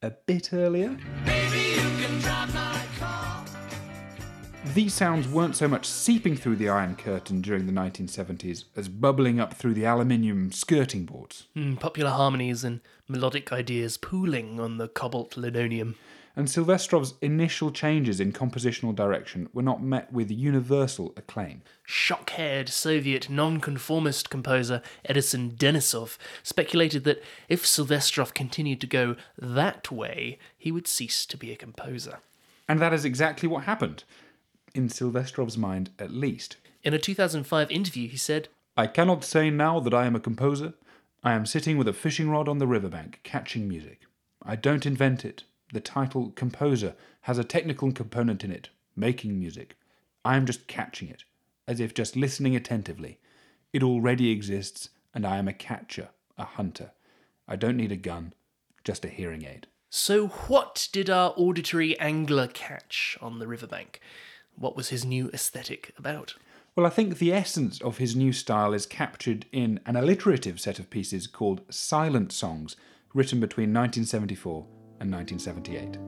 A 0.00 0.12
bit 0.26 0.52
earlier. 0.52 0.96
These 4.74 4.94
sounds 4.94 5.26
weren't 5.26 5.56
so 5.56 5.66
much 5.66 5.86
seeping 5.86 6.36
through 6.36 6.54
the 6.54 6.68
Iron 6.68 6.94
Curtain 6.94 7.40
during 7.40 7.66
the 7.66 7.72
1970s 7.72 8.66
as 8.76 8.88
bubbling 8.88 9.40
up 9.40 9.54
through 9.54 9.74
the 9.74 9.86
aluminium 9.86 10.52
skirting 10.52 11.04
boards. 11.04 11.48
Mm, 11.56 11.80
popular 11.80 12.10
harmonies 12.10 12.62
and 12.62 12.82
melodic 13.08 13.50
ideas 13.50 13.96
pooling 13.96 14.60
on 14.60 14.78
the 14.78 14.86
cobalt 14.86 15.36
linoleum. 15.36 15.96
And 16.36 16.46
Silvestrov's 16.46 17.14
initial 17.20 17.72
changes 17.72 18.20
in 18.20 18.32
compositional 18.32 18.94
direction 18.94 19.48
were 19.52 19.62
not 19.62 19.82
met 19.82 20.12
with 20.12 20.30
universal 20.30 21.12
acclaim. 21.16 21.62
Shock 21.84 22.30
haired 22.30 22.68
Soviet 22.68 23.28
nonconformist 23.28 24.30
composer 24.30 24.80
Edison 25.04 25.50
Denisov 25.50 26.18
speculated 26.42 27.04
that 27.04 27.22
if 27.48 27.64
Silvestrov 27.64 28.32
continued 28.32 28.80
to 28.80 28.86
go 28.86 29.16
that 29.36 29.90
way, 29.90 30.38
he 30.56 30.70
would 30.70 30.86
cease 30.86 31.26
to 31.26 31.36
be 31.36 31.50
a 31.50 31.56
composer. 31.56 32.20
And 32.68 32.80
that 32.80 32.94
is 32.94 33.04
exactly 33.04 33.48
what 33.48 33.64
happened, 33.64 34.04
in 34.74 34.88
Silvestrov's 34.88 35.58
mind 35.58 35.90
at 35.98 36.12
least. 36.12 36.56
In 36.84 36.94
a 36.94 36.98
2005 36.98 37.70
interview, 37.70 38.08
he 38.08 38.16
said, 38.16 38.48
I 38.76 38.86
cannot 38.86 39.24
say 39.24 39.50
now 39.50 39.80
that 39.80 39.92
I 39.92 40.06
am 40.06 40.14
a 40.14 40.20
composer. 40.20 40.74
I 41.22 41.32
am 41.32 41.44
sitting 41.44 41.76
with 41.76 41.88
a 41.88 41.92
fishing 41.92 42.30
rod 42.30 42.48
on 42.48 42.58
the 42.58 42.68
riverbank, 42.68 43.20
catching 43.24 43.68
music. 43.68 44.02
I 44.42 44.56
don't 44.56 44.86
invent 44.86 45.24
it. 45.24 45.42
The 45.72 45.80
title 45.80 46.30
composer 46.30 46.94
has 47.22 47.38
a 47.38 47.44
technical 47.44 47.92
component 47.92 48.42
in 48.42 48.50
it, 48.50 48.70
making 48.96 49.38
music. 49.38 49.76
I 50.24 50.36
am 50.36 50.46
just 50.46 50.66
catching 50.66 51.08
it, 51.08 51.24
as 51.68 51.78
if 51.78 51.94
just 51.94 52.16
listening 52.16 52.56
attentively. 52.56 53.18
It 53.72 53.82
already 53.82 54.30
exists, 54.30 54.90
and 55.14 55.26
I 55.26 55.38
am 55.38 55.46
a 55.46 55.52
catcher, 55.52 56.08
a 56.36 56.44
hunter. 56.44 56.90
I 57.46 57.56
don't 57.56 57.76
need 57.76 57.92
a 57.92 57.96
gun, 57.96 58.32
just 58.84 59.04
a 59.04 59.08
hearing 59.08 59.44
aid. 59.44 59.68
So, 59.90 60.28
what 60.28 60.88
did 60.92 61.08
our 61.08 61.32
auditory 61.36 61.98
angler 61.98 62.48
catch 62.48 63.16
on 63.20 63.38
the 63.38 63.46
riverbank? 63.46 64.00
What 64.56 64.76
was 64.76 64.88
his 64.88 65.04
new 65.04 65.30
aesthetic 65.32 65.92
about? 65.96 66.34
Well, 66.74 66.86
I 66.86 66.90
think 66.90 67.18
the 67.18 67.32
essence 67.32 67.80
of 67.80 67.98
his 67.98 68.14
new 68.14 68.32
style 68.32 68.72
is 68.72 68.86
captured 68.86 69.46
in 69.52 69.80
an 69.86 69.96
alliterative 69.96 70.60
set 70.60 70.78
of 70.78 70.90
pieces 70.90 71.26
called 71.26 71.62
Silent 71.70 72.32
Songs, 72.32 72.76
written 73.14 73.40
between 73.40 73.74
1974 73.74 74.66
and 75.00 75.10
1978. 75.10 75.98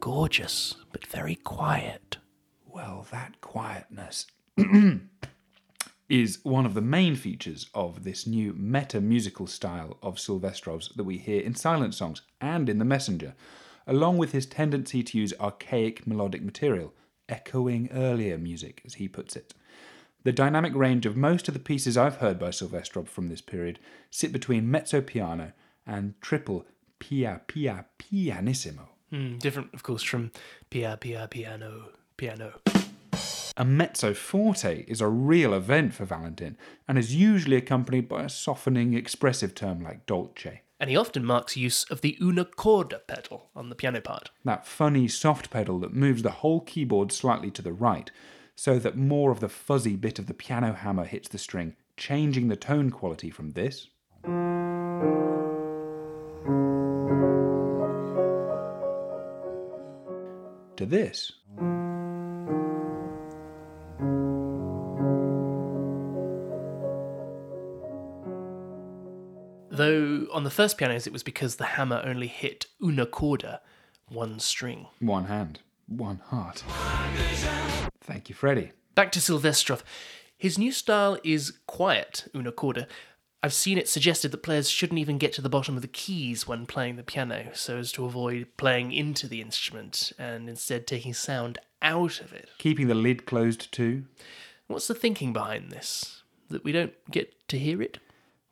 Gorgeous, 0.00 0.76
but 0.92 1.06
very 1.06 1.34
quiet. 1.34 2.18
Well, 2.66 3.06
that 3.10 3.40
quietness 3.40 4.26
is 6.08 6.38
one 6.42 6.66
of 6.66 6.74
the 6.74 6.80
main 6.80 7.16
features 7.16 7.68
of 7.74 8.04
this 8.04 8.26
new 8.26 8.52
meta 8.52 9.00
musical 9.00 9.46
style 9.46 9.96
of 10.02 10.16
Silvestrov's 10.16 10.90
that 10.96 11.04
we 11.04 11.18
hear 11.18 11.40
in 11.40 11.54
silent 11.54 11.94
songs 11.94 12.22
and 12.40 12.68
in 12.68 12.78
The 12.78 12.84
Messenger, 12.84 13.34
along 13.86 14.18
with 14.18 14.32
his 14.32 14.46
tendency 14.46 15.02
to 15.02 15.18
use 15.18 15.32
archaic 15.40 16.06
melodic 16.06 16.42
material, 16.42 16.92
echoing 17.28 17.88
earlier 17.92 18.38
music, 18.38 18.82
as 18.84 18.94
he 18.94 19.08
puts 19.08 19.36
it. 19.36 19.54
The 20.24 20.32
dynamic 20.32 20.74
range 20.74 21.04
of 21.04 21.16
most 21.16 21.48
of 21.48 21.54
the 21.54 21.60
pieces 21.60 21.98
I've 21.98 22.16
heard 22.16 22.38
by 22.38 22.48
Silvestrov 22.48 23.08
from 23.08 23.28
this 23.28 23.42
period 23.42 23.78
sit 24.10 24.32
between 24.32 24.70
mezzo 24.70 25.02
piano 25.02 25.52
and 25.86 26.14
triple 26.22 26.64
pia 26.98 27.42
pia 27.46 27.84
pianissimo. 27.98 28.88
Hmm, 29.10 29.36
different, 29.36 29.74
of 29.74 29.82
course, 29.82 30.02
from 30.02 30.30
pia 30.70 30.96
pia 30.98 31.28
piano 31.30 31.90
piano. 32.16 32.54
A 33.56 33.64
mezzo 33.64 34.14
forte 34.14 34.84
is 34.88 35.00
a 35.00 35.08
real 35.08 35.54
event 35.54 35.94
for 35.94 36.04
Valentin 36.04 36.56
and 36.88 36.98
is 36.98 37.14
usually 37.14 37.56
accompanied 37.56 38.08
by 38.08 38.24
a 38.24 38.28
softening, 38.28 38.94
expressive 38.94 39.54
term 39.54 39.80
like 39.82 40.06
dolce. 40.06 40.62
And 40.84 40.90
he 40.90 40.98
often 40.98 41.24
marks 41.24 41.56
use 41.56 41.84
of 41.84 42.02
the 42.02 42.18
una 42.20 42.44
corda 42.44 42.98
pedal 43.08 43.48
on 43.56 43.70
the 43.70 43.74
piano 43.74 44.02
part. 44.02 44.30
That 44.44 44.66
funny 44.66 45.08
soft 45.08 45.48
pedal 45.48 45.78
that 45.78 45.94
moves 45.94 46.22
the 46.22 46.30
whole 46.30 46.60
keyboard 46.60 47.10
slightly 47.10 47.50
to 47.52 47.62
the 47.62 47.72
right, 47.72 48.10
so 48.54 48.78
that 48.78 48.94
more 48.94 49.30
of 49.30 49.40
the 49.40 49.48
fuzzy 49.48 49.96
bit 49.96 50.18
of 50.18 50.26
the 50.26 50.34
piano 50.34 50.74
hammer 50.74 51.06
hits 51.06 51.30
the 51.30 51.38
string, 51.38 51.74
changing 51.96 52.48
the 52.48 52.56
tone 52.56 52.90
quality 52.90 53.30
from 53.30 53.52
this 53.52 53.88
to 60.76 60.84
this. 60.84 61.32
Though 69.74 70.28
on 70.32 70.44
the 70.44 70.50
first 70.50 70.78
pianos 70.78 71.04
it 71.04 71.12
was 71.12 71.24
because 71.24 71.56
the 71.56 71.64
hammer 71.64 72.00
only 72.04 72.28
hit 72.28 72.66
una 72.80 73.06
corda, 73.06 73.60
one 74.08 74.38
string. 74.38 74.86
One 75.00 75.24
hand, 75.24 75.58
one 75.88 76.20
heart. 76.26 76.62
Thank 78.00 78.28
you, 78.28 78.36
Freddie. 78.36 78.70
Back 78.94 79.10
to 79.12 79.18
Silvestrov. 79.18 79.82
His 80.38 80.58
new 80.58 80.70
style 80.70 81.18
is 81.24 81.58
quiet 81.66 82.28
una 82.36 82.52
corda. 82.52 82.86
I've 83.42 83.52
seen 83.52 83.76
it 83.76 83.88
suggested 83.88 84.30
that 84.30 84.44
players 84.44 84.70
shouldn't 84.70 85.00
even 85.00 85.18
get 85.18 85.32
to 85.32 85.42
the 85.42 85.48
bottom 85.48 85.74
of 85.74 85.82
the 85.82 85.88
keys 85.88 86.46
when 86.46 86.66
playing 86.66 86.94
the 86.94 87.02
piano, 87.02 87.50
so 87.52 87.78
as 87.78 87.90
to 87.92 88.04
avoid 88.04 88.46
playing 88.56 88.92
into 88.92 89.26
the 89.26 89.40
instrument 89.40 90.12
and 90.20 90.48
instead 90.48 90.86
taking 90.86 91.14
sound 91.14 91.58
out 91.82 92.20
of 92.20 92.32
it. 92.32 92.48
Keeping 92.58 92.86
the 92.86 92.94
lid 92.94 93.26
closed 93.26 93.72
too. 93.72 94.04
What's 94.68 94.86
the 94.86 94.94
thinking 94.94 95.32
behind 95.32 95.72
this? 95.72 96.22
That 96.48 96.62
we 96.62 96.70
don't 96.70 96.94
get 97.10 97.48
to 97.48 97.58
hear 97.58 97.82
it? 97.82 97.98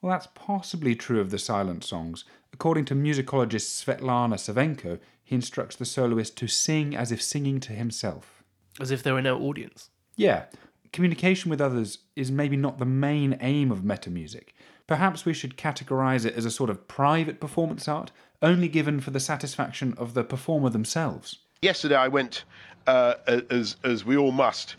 Well, 0.03 0.11
that's 0.11 0.29
possibly 0.35 0.97
true 0.97 1.21
of 1.21 1.31
the 1.31 1.39
silent 1.39 1.85
songs. 1.85 2.25
According 2.53 2.87
to 2.87 2.95
musicologist 2.95 3.83
Svetlana 3.85 4.35
Savenko, 4.35 4.99
he 5.23 5.37
instructs 5.37 5.77
the 5.77 5.85
soloist 5.85 6.37
to 6.39 6.49
sing 6.49 6.97
as 6.97 7.13
if 7.13 7.23
singing 7.23 7.61
to 7.61 7.73
himself. 7.73 8.43
As 8.81 8.91
if 8.91 9.03
there 9.03 9.15
were 9.15 9.23
no 9.23 9.41
audience. 9.41 9.91
Yeah, 10.17 10.47
communication 10.93 11.51
with 11.51 11.61
others 11.61 11.99
is 12.17 12.33
maybe 12.33 12.57
not 12.57 12.79
the 12.79 12.85
main 12.85 13.39
aim 13.41 13.71
of 13.71 13.85
meta 13.85 14.11
music. 14.11 14.55
Perhaps 14.89 15.25
we 15.25 15.33
should 15.33 15.57
categorize 15.57 16.27
it 16.27 16.35
as 16.35 16.45
a 16.45 16.51
sort 16.51 16.69
of 16.69 16.89
private 16.89 17.41
performance 17.41 17.87
art, 17.87 18.11
only 18.43 18.69
given 18.69 19.01
for 19.01 19.13
the 19.13 19.21
satisfaction 19.21 19.95
of 19.97 20.15
the 20.15 20.25
performer 20.25 20.69
themselves. 20.69 21.39
Yesterday 21.63 21.97
I 21.97 22.09
went, 22.09 22.43
uh, 22.89 23.15
as, 23.27 23.77
as 23.85 24.05
we 24.05 24.17
all 24.17 24.33
must, 24.33 24.75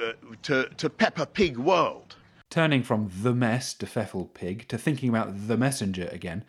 uh, 0.00 0.12
to, 0.42 0.68
to 0.76 0.88
Peppa 0.88 1.26
Pig 1.26 1.58
World. 1.58 2.14
Turning 2.50 2.82
from 2.82 3.10
The 3.22 3.34
Mess 3.34 3.74
to 3.74 3.84
Pfeffel 3.84 4.32
Pig 4.32 4.68
to 4.68 4.78
thinking 4.78 5.10
about 5.10 5.48
The 5.48 5.58
Messenger 5.58 6.08
again, 6.10 6.44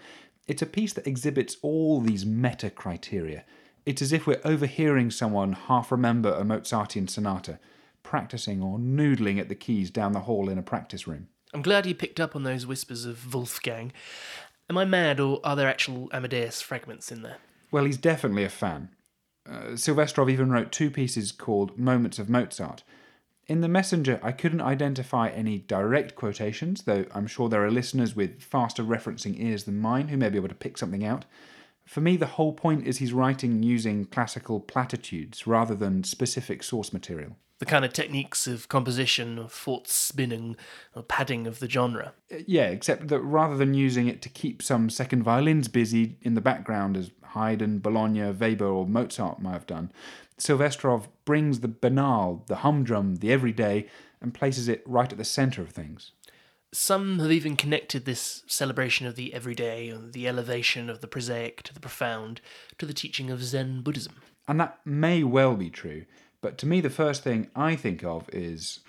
it's 0.47 0.61
a 0.61 0.65
piece 0.65 0.93
that 0.93 1.05
exhibits 1.05 1.57
all 1.61 1.99
these 1.99 2.25
meta 2.25 2.69
criteria. 2.69 3.43
It's 3.85 4.01
as 4.01 4.13
if 4.13 4.25
we're 4.25 4.41
overhearing 4.45 5.11
someone 5.11 5.51
half 5.51 5.91
remember 5.91 6.31
a 6.31 6.45
Mozartian 6.45 7.09
sonata, 7.09 7.59
practicing 8.01 8.63
or 8.63 8.79
noodling 8.79 9.39
at 9.39 9.49
the 9.49 9.55
keys 9.55 9.91
down 9.91 10.13
the 10.13 10.21
hall 10.21 10.47
in 10.47 10.57
a 10.57 10.63
practice 10.63 11.05
room. 11.05 11.27
I'm 11.53 11.61
glad 11.61 11.85
you 11.85 11.93
picked 11.93 12.21
up 12.21 12.33
on 12.33 12.43
those 12.43 12.65
whispers 12.65 13.03
of 13.03 13.33
Wolfgang. 13.33 13.91
Am 14.69 14.77
I 14.77 14.85
mad, 14.85 15.19
or 15.19 15.41
are 15.43 15.55
there 15.57 15.67
actual 15.67 16.09
Amadeus 16.13 16.61
fragments 16.61 17.11
in 17.11 17.23
there? 17.23 17.37
Well, 17.71 17.83
he's 17.83 17.97
definitely 17.97 18.45
a 18.45 18.49
fan. 18.49 18.89
Uh, 19.49 19.73
Silvestrov 19.73 20.31
even 20.31 20.49
wrote 20.49 20.71
two 20.71 20.91
pieces 20.91 21.33
called 21.33 21.77
Moments 21.77 22.19
of 22.19 22.29
Mozart. 22.29 22.83
In 23.49 23.61
The 23.61 23.67
Messenger, 23.67 24.19
I 24.21 24.31
couldn't 24.31 24.61
identify 24.61 25.29
any 25.29 25.57
direct 25.57 26.15
quotations, 26.15 26.83
though 26.83 27.05
I'm 27.15 27.25
sure 27.25 27.49
there 27.49 27.65
are 27.65 27.71
listeners 27.71 28.15
with 28.15 28.43
faster 28.43 28.83
referencing 28.83 29.41
ears 29.41 29.63
than 29.63 29.81
mine 29.81 30.09
who 30.09 30.17
may 30.17 30.29
be 30.29 30.37
able 30.37 30.49
to 30.49 30.55
pick 30.55 30.77
something 30.77 31.03
out. 31.03 31.25
For 31.83 31.99
me, 31.99 32.15
the 32.15 32.27
whole 32.27 32.53
point 32.53 32.85
is 32.85 32.99
he's 32.99 33.11
writing 33.11 33.63
using 33.63 34.05
classical 34.05 34.59
platitudes 34.59 35.47
rather 35.47 35.73
than 35.73 36.03
specific 36.03 36.61
source 36.61 36.93
material. 36.93 37.37
The 37.57 37.65
kind 37.65 37.83
of 37.83 37.91
techniques 37.91 38.45
of 38.45 38.69
composition, 38.69 39.39
of 39.39 39.51
thought 39.51 39.87
spinning, 39.87 40.55
or 40.95 41.01
padding 41.01 41.47
of 41.47 41.57
the 41.57 41.67
genre. 41.67 42.13
Uh, 42.31 42.37
Yeah, 42.45 42.67
except 42.67 43.07
that 43.07 43.19
rather 43.21 43.57
than 43.57 43.73
using 43.73 44.07
it 44.07 44.21
to 44.21 44.29
keep 44.29 44.61
some 44.61 44.91
second 44.91 45.23
violins 45.23 45.67
busy 45.67 46.17
in 46.21 46.35
the 46.35 46.41
background 46.41 46.95
as 46.95 47.09
Haydn, 47.33 47.79
Bologna, 47.79 48.31
Weber, 48.31 48.67
or 48.67 48.87
Mozart 48.87 49.41
might 49.41 49.53
have 49.53 49.67
done, 49.67 49.91
Silvestrov 50.39 51.07
brings 51.25 51.59
the 51.59 51.67
banal, 51.67 52.45
the 52.47 52.57
humdrum, 52.57 53.17
the 53.17 53.31
everyday, 53.31 53.87
and 54.21 54.33
places 54.33 54.67
it 54.67 54.81
right 54.85 55.11
at 55.11 55.17
the 55.17 55.25
centre 55.25 55.61
of 55.61 55.69
things. 55.69 56.11
Some 56.71 57.19
have 57.19 57.31
even 57.31 57.55
connected 57.55 58.05
this 58.05 58.43
celebration 58.47 59.07
of 59.07 59.15
the 59.15 59.33
everyday, 59.33 59.91
the 60.11 60.27
elevation 60.27 60.89
of 60.89 61.01
the 61.01 61.07
prosaic 61.07 61.63
to 61.63 61.73
the 61.73 61.79
profound, 61.79 62.41
to 62.77 62.85
the 62.85 62.93
teaching 62.93 63.31
of 63.31 63.43
Zen 63.43 63.81
Buddhism. 63.81 64.15
And 64.47 64.59
that 64.59 64.79
may 64.85 65.23
well 65.23 65.55
be 65.55 65.69
true, 65.69 66.05
but 66.41 66.57
to 66.59 66.65
me, 66.65 66.79
the 66.79 66.89
first 66.89 67.23
thing 67.23 67.49
I 67.55 67.75
think 67.75 68.03
of 68.03 68.29
is. 68.31 68.79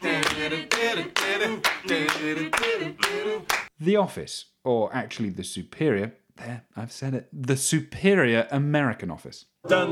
The 3.81 3.97
Office, 3.97 4.45
or 4.63 4.95
actually 4.95 5.31
the 5.31 5.43
Superior. 5.43 6.15
There, 6.41 6.63
I've 6.75 6.93
said 6.93 7.15
it. 7.15 7.29
The 7.33 7.57
Superior 7.57 8.49
American 8.51 9.11
Office. 9.11 9.47
The 9.63 9.87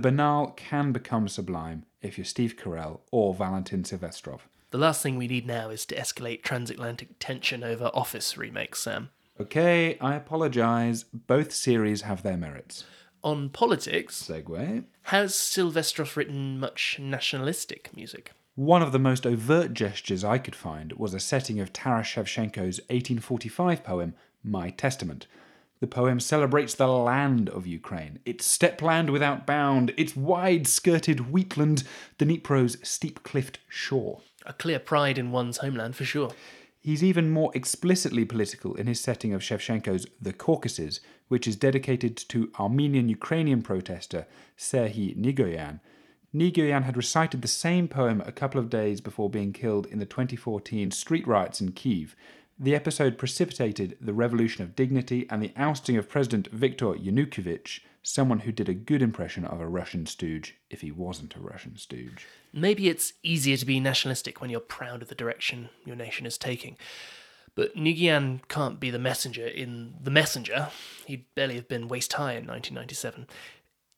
banal 0.00 0.46
can 0.56 0.92
become 0.92 1.28
sublime 1.28 1.84
if 2.00 2.16
you're 2.16 2.24
Steve 2.24 2.56
Carell 2.56 3.00
or 3.10 3.34
Valentin 3.34 3.82
Silvestrov. 3.82 4.40
The 4.70 4.78
last 4.78 5.02
thing 5.02 5.16
we 5.16 5.28
need 5.28 5.46
now 5.46 5.68
is 5.68 5.84
to 5.86 5.94
escalate 5.94 6.42
transatlantic 6.42 7.18
tension 7.18 7.62
over 7.62 7.90
Office 7.92 8.38
remakes, 8.38 8.80
Sam. 8.80 9.10
Okay, 9.38 9.98
I 10.00 10.14
apologise. 10.14 11.04
Both 11.04 11.52
series 11.52 12.02
have 12.02 12.22
their 12.22 12.36
merits. 12.36 12.84
On 13.22 13.50
politics, 13.50 14.26
Segue. 14.28 14.84
has 15.04 15.34
Silvestrov 15.34 16.16
written 16.16 16.58
much 16.58 16.98
nationalistic 16.98 17.94
music? 17.94 18.32
One 18.56 18.82
of 18.82 18.92
the 18.92 19.00
most 19.00 19.26
overt 19.26 19.74
gestures 19.74 20.22
I 20.22 20.38
could 20.38 20.54
find 20.54 20.92
was 20.92 21.12
a 21.12 21.18
setting 21.18 21.58
of 21.58 21.72
Taras 21.72 22.06
Shevchenko's 22.06 22.78
1845 22.88 23.82
poem, 23.82 24.14
My 24.44 24.70
Testament. 24.70 25.26
The 25.80 25.88
poem 25.88 26.20
celebrates 26.20 26.72
the 26.72 26.86
land 26.86 27.48
of 27.48 27.66
Ukraine, 27.66 28.20
its 28.24 28.46
steppe 28.46 28.80
land 28.80 29.10
without 29.10 29.44
bound, 29.44 29.92
its 29.96 30.14
wide 30.14 30.68
skirted 30.68 31.32
wheatland, 31.32 31.82
the 32.18 32.24
Dnipro's 32.24 32.78
steep 32.88 33.24
cliffed 33.24 33.58
shore. 33.68 34.20
A 34.46 34.52
clear 34.52 34.78
pride 34.78 35.18
in 35.18 35.32
one's 35.32 35.56
homeland, 35.56 35.96
for 35.96 36.04
sure. 36.04 36.30
He's 36.78 37.02
even 37.02 37.30
more 37.30 37.50
explicitly 37.56 38.24
political 38.24 38.76
in 38.76 38.86
his 38.86 39.00
setting 39.00 39.34
of 39.34 39.42
Shevchenko's 39.42 40.06
The 40.20 40.32
Caucasus, 40.32 41.00
which 41.26 41.48
is 41.48 41.56
dedicated 41.56 42.16
to 42.28 42.52
Armenian 42.60 43.08
Ukrainian 43.08 43.62
protester 43.62 44.28
Serhiy 44.56 45.16
Nigoyan. 45.16 45.80
Nigoyan 46.34 46.82
had 46.82 46.96
recited 46.96 47.42
the 47.42 47.48
same 47.48 47.86
poem 47.86 48.20
a 48.26 48.32
couple 48.32 48.58
of 48.58 48.68
days 48.68 49.00
before 49.00 49.30
being 49.30 49.52
killed 49.52 49.86
in 49.86 50.00
the 50.00 50.06
2014 50.06 50.90
street 50.90 51.26
riots 51.26 51.60
in 51.60 51.70
Kiev. 51.70 52.16
The 52.58 52.74
episode 52.74 53.18
precipitated 53.18 53.96
the 54.00 54.12
revolution 54.12 54.64
of 54.64 54.74
dignity 54.74 55.26
and 55.30 55.40
the 55.40 55.52
ousting 55.56 55.96
of 55.96 56.08
President 56.08 56.48
Viktor 56.48 56.94
Yanukovych, 56.94 57.80
someone 58.02 58.40
who 58.40 58.52
did 58.52 58.68
a 58.68 58.74
good 58.74 59.00
impression 59.00 59.44
of 59.44 59.60
a 59.60 59.68
Russian 59.68 60.06
stooge 60.06 60.56
if 60.70 60.80
he 60.80 60.90
wasn't 60.90 61.36
a 61.36 61.40
Russian 61.40 61.76
stooge. 61.76 62.26
Maybe 62.52 62.88
it's 62.88 63.12
easier 63.22 63.56
to 63.56 63.66
be 63.66 63.78
nationalistic 63.78 64.40
when 64.40 64.50
you're 64.50 64.60
proud 64.60 65.02
of 65.02 65.08
the 65.08 65.14
direction 65.14 65.68
your 65.84 65.96
nation 65.96 66.26
is 66.26 66.36
taking. 66.36 66.76
But 67.54 67.76
Nigoyan 67.76 68.40
can't 68.48 68.80
be 68.80 68.90
the 68.90 68.98
messenger 68.98 69.46
in 69.46 69.94
The 70.02 70.10
Messenger. 70.10 70.70
He'd 71.06 71.26
barely 71.36 71.54
have 71.54 71.68
been 71.68 71.86
waist 71.86 72.14
high 72.14 72.32
in 72.32 72.46
1997. 72.46 73.28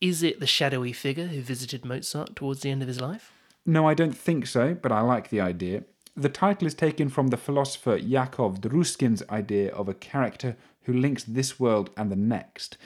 Is 0.01 0.22
it 0.22 0.40
the 0.40 0.47
shadowy 0.47 0.92
figure 0.92 1.28
who 1.28 1.40
visited 1.40 1.84
Mozart 1.86 2.36
towards 2.36 2.61
the 2.61 2.70
end 2.70 2.82
of 2.82 2.88
his 2.88 3.01
life? 3.01 3.32
No, 3.64 3.88
I 3.88 3.94
don't 3.94 4.16
think 4.16 4.47
so, 4.47 4.74
but 4.74 4.92
I 4.92 5.01
like 5.01 5.30
the 5.30 5.40
idea. 5.40 5.84
The 6.14 6.28
title 6.28 6.66
is 6.66 6.74
taken 6.74 7.09
from 7.09 7.28
the 7.28 7.38
philosopher 7.38 7.97
Yakov 7.97 8.61
Druskin's 8.61 9.22
idea 9.30 9.72
of 9.72 9.88
a 9.88 9.94
character 9.94 10.57
who 10.82 10.92
links 10.92 11.24
this 11.24 11.59
world 11.59 11.88
and 11.97 12.12
the 12.12 12.16
next. 12.16 12.76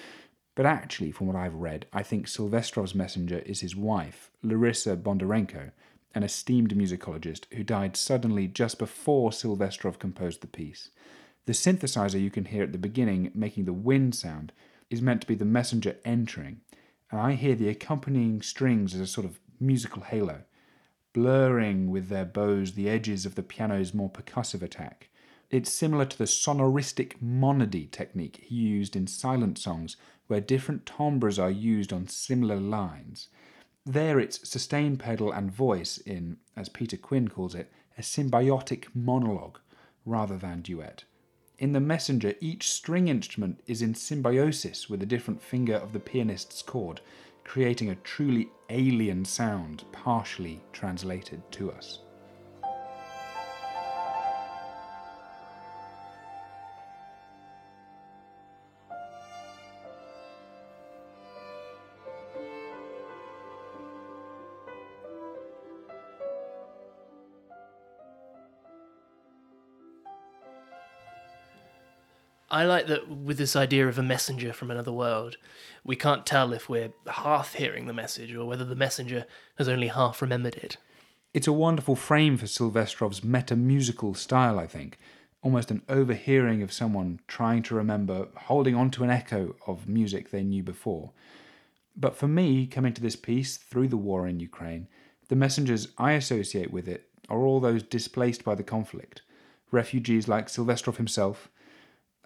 But 0.55 0.67
actually, 0.67 1.11
from 1.11 1.27
what 1.27 1.35
I've 1.35 1.55
read, 1.55 1.87
I 1.93 2.05
think 2.05 2.27
Silvestrov's 2.27 2.95
messenger 2.95 3.41
is 3.41 3.61
his 3.61 3.75
wife, 3.75 4.31
Larissa 4.43 4.97
Bondarenko, 4.97 5.73
an 6.15 6.23
esteemed 6.23 6.77
musicologist 6.77 7.45
who 7.53 7.65
died 7.65 7.97
suddenly 7.97 8.47
just 8.47 8.79
before 8.79 9.31
Silvestrov 9.31 9.99
composed 9.99 10.43
the 10.43 10.47
piece. 10.47 10.91
The 11.47 11.53
synthesizer 11.55 12.21
you 12.21 12.31
can 12.31 12.45
hear 12.45 12.63
at 12.63 12.73
the 12.73 12.79
beginning, 12.79 13.33
making 13.35 13.65
the 13.65 13.73
wind 13.73 14.15
sound, 14.15 14.53
is 14.91 15.03
meant 15.03 15.21
to 15.23 15.27
be 15.27 15.35
the 15.35 15.45
messenger 15.45 15.97
entering, 16.05 16.61
and 17.11 17.21
I 17.21 17.33
hear 17.33 17.55
the 17.55 17.69
accompanying 17.69 18.43
strings 18.43 18.95
as 18.95 19.01
a 19.01 19.07
sort 19.07 19.27
of 19.27 19.41
musical 19.59 20.03
halo, 20.03 20.43
blurring 21.13 21.91
with 21.91 22.09
their 22.09 22.25
bows 22.25 22.73
the 22.73 22.89
edges 22.89 23.27
of 23.27 23.35
the 23.35 23.43
piano's 23.43 23.93
more 23.93 24.11
percussive 24.11 24.63
attack. 24.63 25.09
It's 25.51 25.73
similar 25.73 26.05
to 26.05 26.17
the 26.17 26.25
sonoristic 26.25 27.21
monody 27.21 27.87
technique 27.87 28.41
he 28.43 28.55
used 28.55 28.95
in 28.95 29.09
silent 29.09 29.59
songs, 29.59 29.97
where 30.29 30.41
different 30.41 30.87
timbres 30.87 31.39
are 31.39 31.51
used 31.51 31.93
on 31.93 32.07
similar 32.07 32.57
lines. 32.57 33.29
There, 33.85 34.21
it's 34.21 34.49
sustain 34.49 34.97
pedal 34.97 35.33
and 35.33 35.51
voice 35.51 35.99
in, 35.99 36.37
as 36.57 36.69
Peter 36.69 36.97
Quinn 36.97 37.29
calls 37.29 37.57
it, 37.57 37.73
a 37.99 38.03
symbiotic 38.03 38.87
monologue 38.95 39.59
rather 40.05 40.37
than 40.37 40.61
duet. 40.61 41.05
In 41.61 41.75
The 41.75 41.81
Messenger, 41.81 42.37
each 42.41 42.71
string 42.71 43.09
instrument 43.09 43.61
is 43.67 43.83
in 43.83 43.95
symbiosis 43.95 44.89
with 44.89 45.03
a 45.03 45.07
different 45.07 45.43
finger 45.43 45.75
of 45.75 45.93
the 45.93 46.01
pianist's 46.01 46.63
chord, 46.63 47.03
creating 47.45 47.91
a 47.91 47.97
truly 47.97 48.49
alien 48.71 49.27
sound 49.27 49.85
partially 49.93 50.63
translated 50.73 51.43
to 51.53 51.71
us. 51.71 51.99
I 72.51 72.65
like 72.65 72.89
that 72.89 73.09
with 73.09 73.39
this 73.39 73.55
idea 73.55 73.87
of 73.87 73.99
a 73.99 74.03
messenger 74.03 74.53
from 74.53 74.71
another 74.71 74.93
world, 74.93 75.37
we 75.85 75.95
can't 75.95 76.27
tell 76.27 76.53
if 76.53 76.69
we're 76.69 76.93
half 77.07 77.55
hearing 77.55 77.87
the 77.87 77.93
message 77.93 78.35
or 78.35 78.45
whether 78.45 78.65
the 78.65 78.75
messenger 78.75 79.27
has 79.57 79.69
only 79.69 79.89
half 79.89 80.21
remembered 80.21 80.57
it. 80.57 80.77
It's 81.33 81.47
a 81.47 81.53
wonderful 81.53 81.95
frame 81.95 82.37
for 82.37 82.47
Silvestrov's 82.47 83.23
meta 83.23 83.55
musical 83.55 84.15
style, 84.15 84.59
I 84.59 84.67
think. 84.67 84.99
Almost 85.43 85.71
an 85.71 85.83
overhearing 85.89 86.61
of 86.63 86.73
someone 86.73 87.21
trying 87.29 87.63
to 87.65 87.77
remember, 87.77 88.27
holding 88.35 88.75
on 88.75 88.91
to 88.93 89.05
an 89.05 89.11
echo 89.11 89.55
of 89.67 89.89
music 89.89 90.31
they 90.31 90.43
knew 90.43 90.65
before. 90.65 91.13
But 91.97 92.17
for 92.17 92.27
me, 92.27 92.67
coming 92.67 92.93
to 92.95 93.01
this 93.01 93.17
piece 93.17 93.59
through 93.59 93.89
the 93.89 93.97
war 93.97 94.27
in 94.27 94.41
Ukraine, 94.41 94.89
the 95.29 95.37
messengers 95.37 95.89
I 95.99 96.13
associate 96.13 96.73
with 96.73 96.89
it 96.89 97.09
are 97.29 97.43
all 97.43 97.61
those 97.61 97.85
displaced 97.85 98.43
by 98.45 98.57
the 98.57 98.65
conflict. 98.65 99.23
Refugees 99.71 100.27
like 100.27 100.49
Silvestrov 100.49 100.97
himself, 100.97 101.49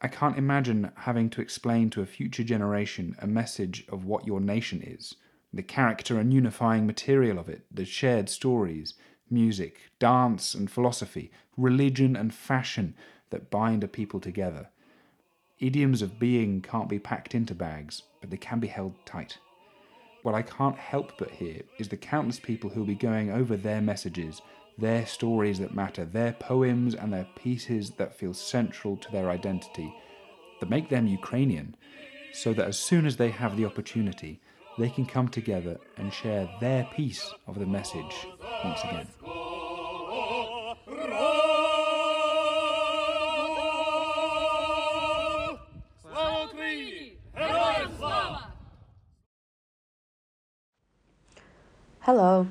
I 0.00 0.08
can't 0.08 0.36
imagine 0.36 0.90
having 0.96 1.30
to 1.30 1.40
explain 1.40 1.90
to 1.90 2.02
a 2.02 2.06
future 2.06 2.44
generation 2.44 3.16
a 3.20 3.26
message 3.26 3.84
of 3.88 4.04
what 4.04 4.26
your 4.26 4.40
nation 4.40 4.82
is, 4.82 5.14
the 5.52 5.62
character 5.62 6.18
and 6.18 6.32
unifying 6.32 6.86
material 6.86 7.38
of 7.38 7.48
it, 7.48 7.62
the 7.70 7.84
shared 7.84 8.28
stories, 8.28 8.94
music, 9.30 9.78
dance 9.98 10.54
and 10.54 10.70
philosophy, 10.70 11.30
religion 11.56 12.16
and 12.16 12.34
fashion 12.34 12.94
that 13.30 13.50
bind 13.50 13.82
a 13.82 13.88
people 13.88 14.20
together. 14.20 14.68
Idioms 15.58 16.02
of 16.02 16.18
being 16.18 16.60
can't 16.60 16.88
be 16.88 16.98
packed 16.98 17.34
into 17.34 17.54
bags, 17.54 18.02
but 18.20 18.30
they 18.30 18.36
can 18.36 18.60
be 18.60 18.68
held 18.68 18.94
tight. 19.06 19.38
What 20.22 20.34
I 20.34 20.42
can't 20.42 20.76
help 20.76 21.18
but 21.18 21.30
hear 21.30 21.62
is 21.78 21.88
the 21.88 21.96
countless 21.96 22.40
people 22.40 22.70
who'll 22.70 22.84
be 22.84 22.94
going 22.94 23.30
over 23.30 23.56
their 23.56 23.80
messages 23.80 24.40
their 24.76 25.06
stories 25.06 25.58
that 25.60 25.74
matter, 25.74 26.04
their 26.04 26.32
poems 26.32 26.94
and 26.94 27.12
their 27.12 27.26
pieces 27.36 27.90
that 27.92 28.16
feel 28.16 28.34
central 28.34 28.96
to 28.96 29.10
their 29.12 29.30
identity, 29.30 29.94
that 30.60 30.70
make 30.70 30.88
them 30.88 31.06
Ukrainian, 31.06 31.76
so 32.32 32.52
that 32.52 32.66
as 32.66 32.78
soon 32.78 33.06
as 33.06 33.16
they 33.16 33.30
have 33.30 33.56
the 33.56 33.64
opportunity, 33.64 34.40
they 34.78 34.90
can 34.90 35.06
come 35.06 35.28
together 35.28 35.78
and 35.96 36.12
share 36.12 36.48
their 36.60 36.84
piece 36.84 37.32
of 37.46 37.58
the 37.58 37.66
message 37.66 38.26
once 38.64 38.80
again. 38.82 39.06
Hello, 52.00 52.46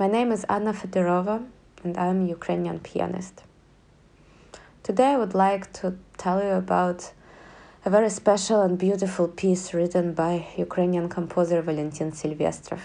my 0.00 0.06
name 0.06 0.32
is 0.32 0.44
Anna 0.44 0.72
Fedorova 0.72 1.44
and 1.84 1.98
I 1.98 2.06
am 2.06 2.24
a 2.24 2.28
Ukrainian 2.28 2.78
pianist. 2.78 3.42
Today 4.82 5.08
I 5.12 5.18
would 5.18 5.34
like 5.34 5.74
to 5.74 5.98
tell 6.16 6.42
you 6.42 6.52
about 6.52 7.12
a 7.84 7.90
very 7.90 8.08
special 8.08 8.62
and 8.62 8.78
beautiful 8.78 9.28
piece 9.28 9.74
written 9.74 10.14
by 10.14 10.46
Ukrainian 10.56 11.10
composer 11.10 11.60
Valentin 11.60 12.12
Silvestrov. 12.12 12.80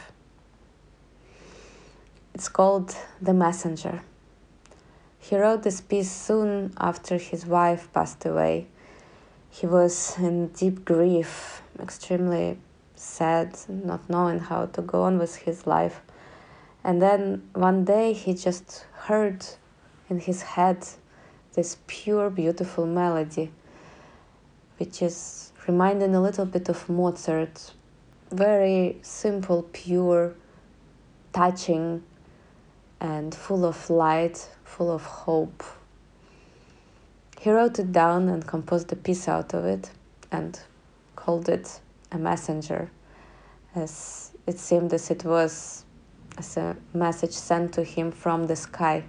It's 2.34 2.50
called 2.50 2.94
The 3.22 3.34
Messenger. 3.34 4.02
He 5.18 5.38
wrote 5.38 5.64
this 5.64 5.80
piece 5.80 6.12
soon 6.12 6.74
after 6.78 7.18
his 7.18 7.46
wife 7.46 7.88
passed 7.94 8.26
away. 8.26 8.68
He 9.50 9.66
was 9.66 10.18
in 10.18 10.48
deep 10.48 10.84
grief, 10.84 11.62
extremely 11.80 12.60
sad, 12.96 13.58
not 13.70 14.02
knowing 14.10 14.40
how 14.40 14.66
to 14.66 14.82
go 14.82 15.04
on 15.04 15.18
with 15.18 15.38
his 15.38 15.66
life. 15.66 16.02
And 16.86 17.02
then 17.02 17.42
one 17.54 17.84
day 17.84 18.14
he 18.14 18.36
just 18.36 18.86
heard 18.94 19.44
in 20.08 20.20
his 20.20 20.44
head 20.44 20.88
this 21.56 21.78
pure, 21.88 22.30
beautiful 22.30 22.86
melody, 22.86 23.52
which 24.78 25.02
is 25.02 25.52
reminding 25.68 26.14
a 26.14 26.22
little 26.22 26.46
bit 26.46 26.70
of 26.70 26.88
Mozart. 26.88 27.74
Very 28.30 29.00
simple, 29.02 29.64
pure, 29.74 30.36
touching, 31.34 32.04
and 33.00 33.34
full 33.34 33.66
of 33.66 33.90
light, 33.90 34.48
full 34.64 34.92
of 34.92 35.02
hope. 35.06 35.64
He 37.40 37.50
wrote 37.50 37.80
it 37.80 37.94
down 37.94 38.30
and 38.30 38.46
composed 38.46 38.92
a 38.92 38.96
piece 38.96 39.28
out 39.28 39.56
of 39.56 39.66
it 39.66 39.90
and 40.32 40.60
called 41.16 41.50
it 41.50 41.80
a 42.12 42.20
messenger, 42.20 42.92
as 43.74 44.34
it 44.46 44.60
seemed 44.60 44.94
as 44.94 45.10
it 45.10 45.26
was 45.26 45.85
as 46.38 46.58
a 46.58 46.76
message 46.94 47.32
sent 47.32 47.74
to 47.74 47.84
him 47.84 48.12
from 48.12 48.48
the 48.48 48.56
sky, 48.56 49.04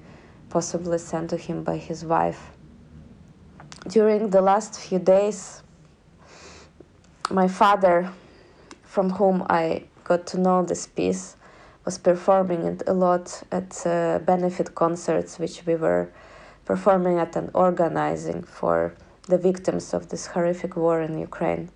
possibly 0.49 0.99
sent 0.99 1.31
to 1.31 1.37
him 1.37 1.63
by 1.63 1.77
his 1.77 2.05
wife. 2.05 2.51
During 3.89 4.31
the 4.31 4.41
last 4.41 4.79
few 4.81 4.99
days, 4.99 5.63
my 7.31 7.49
father, 7.49 8.13
from 8.85 9.11
whom 9.11 9.45
I 9.49 9.85
got 10.05 10.27
to 10.29 10.41
know 10.41 10.65
this 10.65 10.87
piece, 10.87 11.37
was 11.85 11.99
performing 11.99 12.63
it 12.65 12.83
a 12.87 12.93
lot 12.93 13.43
at 13.53 13.87
uh, 13.87 14.19
benefit 14.21 14.75
concerts 14.75 15.39
which 15.39 15.65
we 15.67 15.77
were 15.77 16.09
performing 16.65 17.19
at 17.19 17.37
and 17.37 17.51
organizing 17.55 18.43
for 18.43 18.93
the 19.29 19.39
victims 19.39 19.95
of 19.95 20.09
this 20.09 20.27
horrific 20.27 20.77
war 20.77 21.01
in 21.01 21.19
Ukraine. 21.19 21.71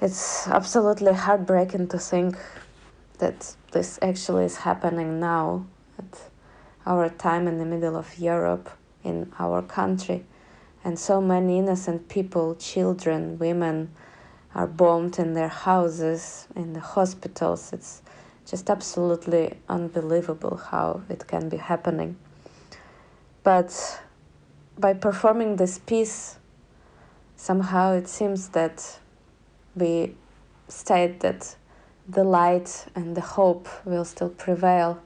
It's 0.00 0.48
absolutely 0.48 1.12
heartbreaking 1.12 1.88
to 1.88 1.98
think 1.98 2.36
that 3.18 3.56
this 3.72 3.98
actually 4.02 4.44
is 4.44 4.58
happening 4.58 5.20
now 5.20 5.66
at 5.98 6.30
our 6.86 7.08
time 7.08 7.48
in 7.48 7.58
the 7.58 7.64
middle 7.64 7.96
of 7.96 8.18
Europe, 8.18 8.70
in 9.02 9.32
our 9.38 9.62
country. 9.62 10.24
And 10.84 10.98
so 10.98 11.20
many 11.20 11.58
innocent 11.58 12.08
people, 12.08 12.54
children, 12.56 13.38
women, 13.38 13.90
are 14.54 14.66
bombed 14.66 15.18
in 15.18 15.34
their 15.34 15.48
houses, 15.48 16.46
in 16.54 16.74
the 16.74 16.80
hospitals. 16.80 17.72
It's 17.72 18.02
just 18.46 18.68
absolutely 18.68 19.54
unbelievable 19.68 20.56
how 20.56 21.02
it 21.08 21.26
can 21.26 21.48
be 21.48 21.56
happening. 21.56 22.16
But 23.42 24.00
by 24.78 24.94
performing 24.94 25.56
this 25.56 25.78
piece, 25.78 26.36
somehow 27.36 27.92
it 27.92 28.08
seems 28.08 28.48
that 28.50 28.98
we 29.74 30.14
state 30.68 31.20
that 31.20 31.56
the 32.08 32.24
light 32.24 32.86
and 32.94 33.16
the 33.16 33.20
hope 33.20 33.68
will 33.84 34.04
still 34.04 34.28
prevail. 34.28 35.02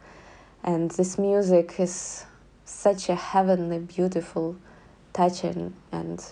And 0.65 0.91
this 0.91 1.19
music 1.19 1.79
is 1.79 2.25
such 2.65 3.09
a 3.09 3.15
heavenly, 3.15 3.79
beautiful, 3.79 4.57
touching, 5.13 5.75
and 5.93 6.25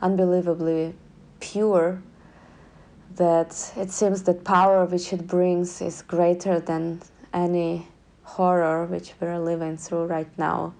unbelievably 0.00 0.94
pure 1.40 2.02
that 3.16 3.72
it 3.76 3.90
seems 3.90 4.22
that 4.22 4.44
power 4.44 4.84
which 4.86 5.12
it 5.12 5.26
brings 5.26 5.82
is 5.82 6.02
greater 6.02 6.60
than 6.60 7.02
any 7.34 7.86
horror 8.22 8.86
which 8.86 9.12
we're 9.20 9.38
living 9.38 9.76
through 9.76 10.06
right 10.06 10.38
now. 10.38 10.72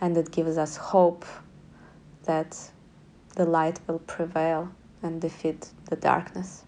And 0.00 0.16
it 0.16 0.30
gives 0.30 0.58
us 0.58 0.76
hope 0.76 1.24
that 2.24 2.70
the 3.34 3.44
light 3.44 3.80
will 3.86 3.98
prevail 4.00 4.70
and 5.02 5.20
defeat 5.20 5.70
the 5.90 5.96
darkness. 5.96 6.64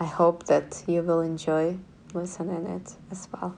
I 0.00 0.04
hope 0.04 0.46
that 0.46 0.82
you 0.86 1.02
will 1.02 1.20
enjoy 1.20 1.78
listening 2.12 2.66
it 2.66 2.94
as 3.10 3.28
well. 3.32 3.56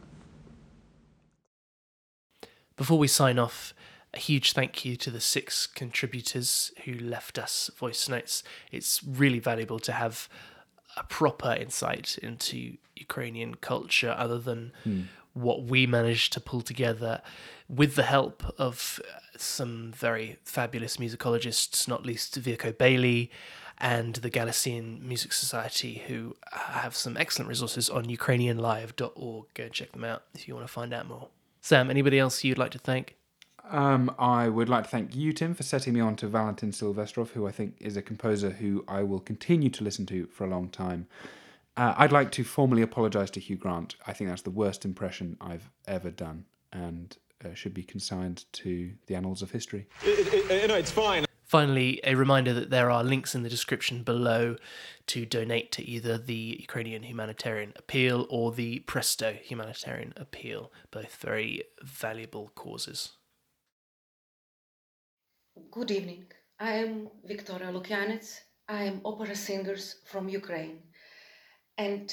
Before 2.77 2.99
we 2.99 3.09
sign 3.09 3.39
off, 3.39 3.73
a 4.13 4.19
huge 4.19 4.53
thank 4.53 4.85
you 4.85 4.97
to 4.97 5.11
the 5.11 5.21
six 5.21 5.67
contributors 5.67 6.73
who 6.85 6.93
left 6.95 7.39
us 7.39 7.71
voice 7.79 8.09
notes. 8.09 8.43
It's 8.71 9.03
really 9.03 9.39
valuable 9.39 9.79
to 9.81 9.93
have 9.93 10.29
a 10.97 11.05
proper 11.05 11.53
insight 11.53 12.19
into 12.23 12.77
Ukrainian 12.97 13.57
culture 13.57 14.15
other 14.17 14.39
than 14.39 14.73
hmm. 14.85 15.03
what 15.35 15.65
we 15.65 15.87
managed 15.87 16.33
to 16.35 16.41
pull 16.41 16.63
together 16.63 17.21
with 17.69 17.95
the 17.95 18.05
help 18.05 18.43
of 18.59 19.01
some 19.37 19.93
very 19.93 20.39
fabulous 20.45 20.97
musicologists, 20.97 21.87
not 21.87 22.07
least 22.07 22.41
Virko 22.41 22.73
Baley 22.73 23.31
and 23.79 24.17
the 24.17 24.31
Galician 24.31 25.01
Music 25.07 25.33
Society, 25.33 26.03
who 26.07 26.37
have 26.53 26.97
some 26.97 27.17
excellent 27.17 27.49
resources 27.49 27.91
on 27.91 28.07
ukrainianlive.org. 28.07 29.47
Go 29.55 29.69
check 29.69 29.93
them 29.93 30.05
out 30.05 30.23
if 30.35 30.49
you 30.49 30.55
want 30.55 30.67
to 30.67 30.73
find 30.73 30.95
out 30.95 31.07
more. 31.07 31.29
Sam, 31.61 31.91
anybody 31.91 32.19
else 32.19 32.45
you'd 32.45 32.59
like 32.59 32.71
to 32.73 32.79
thank? 32.79 33.17
Um, 33.69 34.15
I 34.19 34.49
would 34.49 34.69
like 34.69 34.85
to 34.85 34.91
thank 34.91 35.17
you, 35.17 35.33
Tim, 35.33 35.55
for 35.55 35.65
setting 35.65 35.93
me 35.93 36.01
on 36.01 36.15
to 36.17 36.29
Valentin 36.29 36.71
Silvestrov, 36.71 37.31
who 37.31 37.47
I 37.47 37.53
think 37.53 37.77
is 37.81 37.97
a 37.97 38.03
composer 38.03 38.51
who 38.51 38.85
I 38.87 39.03
will 39.03 39.19
continue 39.19 39.71
to 39.71 39.85
listen 39.85 40.07
to 40.07 40.27
for 40.27 40.45
a 40.45 40.49
long 40.49 40.69
time. 40.69 41.09
Uh, 41.77 41.95
I'd 41.97 42.13
like 42.13 42.31
to 42.33 42.45
formally 42.45 42.83
apologise 42.83 43.31
to 43.31 43.41
Hugh 43.41 43.57
Grant. 43.57 43.97
I 44.07 44.13
think 44.13 44.31
that's 44.31 44.43
the 44.43 44.51
worst 44.51 44.85
impression 44.85 45.37
I've 45.41 45.69
ever 45.87 46.11
done 46.11 46.47
and 46.73 47.17
uh, 47.45 47.55
should 47.55 47.75
be 47.75 47.83
consigned 47.83 48.45
to 48.53 48.93
the 49.07 49.15
annals 49.15 49.43
of 49.43 49.51
history. 49.51 49.87
no, 50.05 50.75
it's 50.77 50.91
fine. 50.91 51.27
Finally, 51.47 52.01
a 52.03 52.17
reminder 52.17 52.53
that 52.53 52.71
there 52.71 52.91
are 52.91 53.05
links 53.05 53.33
in 53.33 53.45
the 53.45 53.49
description 53.49 54.03
below 54.03 54.57
to 55.07 55.25
donate 55.25 55.71
to 55.71 55.83
either 55.85 56.19
the 56.19 56.57
Ukrainian 56.61 57.05
Humanitarian 57.05 57.73
Appeal 57.77 58.27
or 58.29 58.51
the 58.51 58.81
Presto 58.81 59.33
Humanitarian 59.33 60.13
Appeal, 60.17 60.73
both 60.91 61.15
very 61.17 61.63
valuable 61.85 62.51
causes. 62.57 63.13
Good 65.71 65.93
evening. 65.93 66.25
I 66.59 66.73
am 66.73 67.11
Victoria 67.25 67.71
Loukianetz. 67.71 68.41
I 68.69 68.83
am 68.83 69.01
opera 69.05 69.37
singer 69.37 69.77
from 70.05 70.29
Ukraine. 70.29 70.79
And 71.79 72.13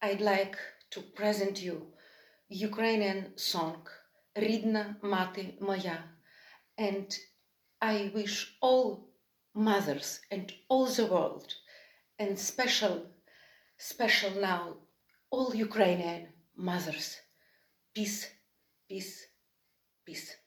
I'd 0.00 0.20
like 0.20 0.56
to 0.92 1.00
present 1.00 1.60
you 1.60 1.88
Ukrainian 2.48 3.36
song 3.36 3.88
Ridna 4.36 5.02
Mati 5.02 5.56
Moya. 5.60 5.98
And 6.78 7.18
I 7.80 8.10
wish 8.14 8.56
all 8.60 9.08
mothers 9.54 10.20
and 10.30 10.52
all 10.68 10.86
the 10.86 11.06
world, 11.06 11.54
and 12.18 12.38
special, 12.38 13.06
special 13.76 14.32
now, 14.40 14.78
all 15.30 15.54
Ukrainian 15.54 16.28
mothers, 16.56 17.16
peace, 17.94 18.28
peace, 18.88 19.26
peace. 20.04 20.37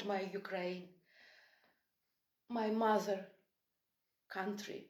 Support 0.00 0.06
my 0.06 0.30
Ukraine, 0.32 0.88
my 2.48 2.70
mother 2.70 3.26
country. 4.32 4.86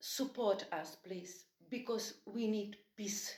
Support 0.00 0.66
us, 0.72 0.96
please, 1.04 1.44
because 1.70 2.14
we 2.26 2.46
need 2.48 2.76
peace 2.96 3.32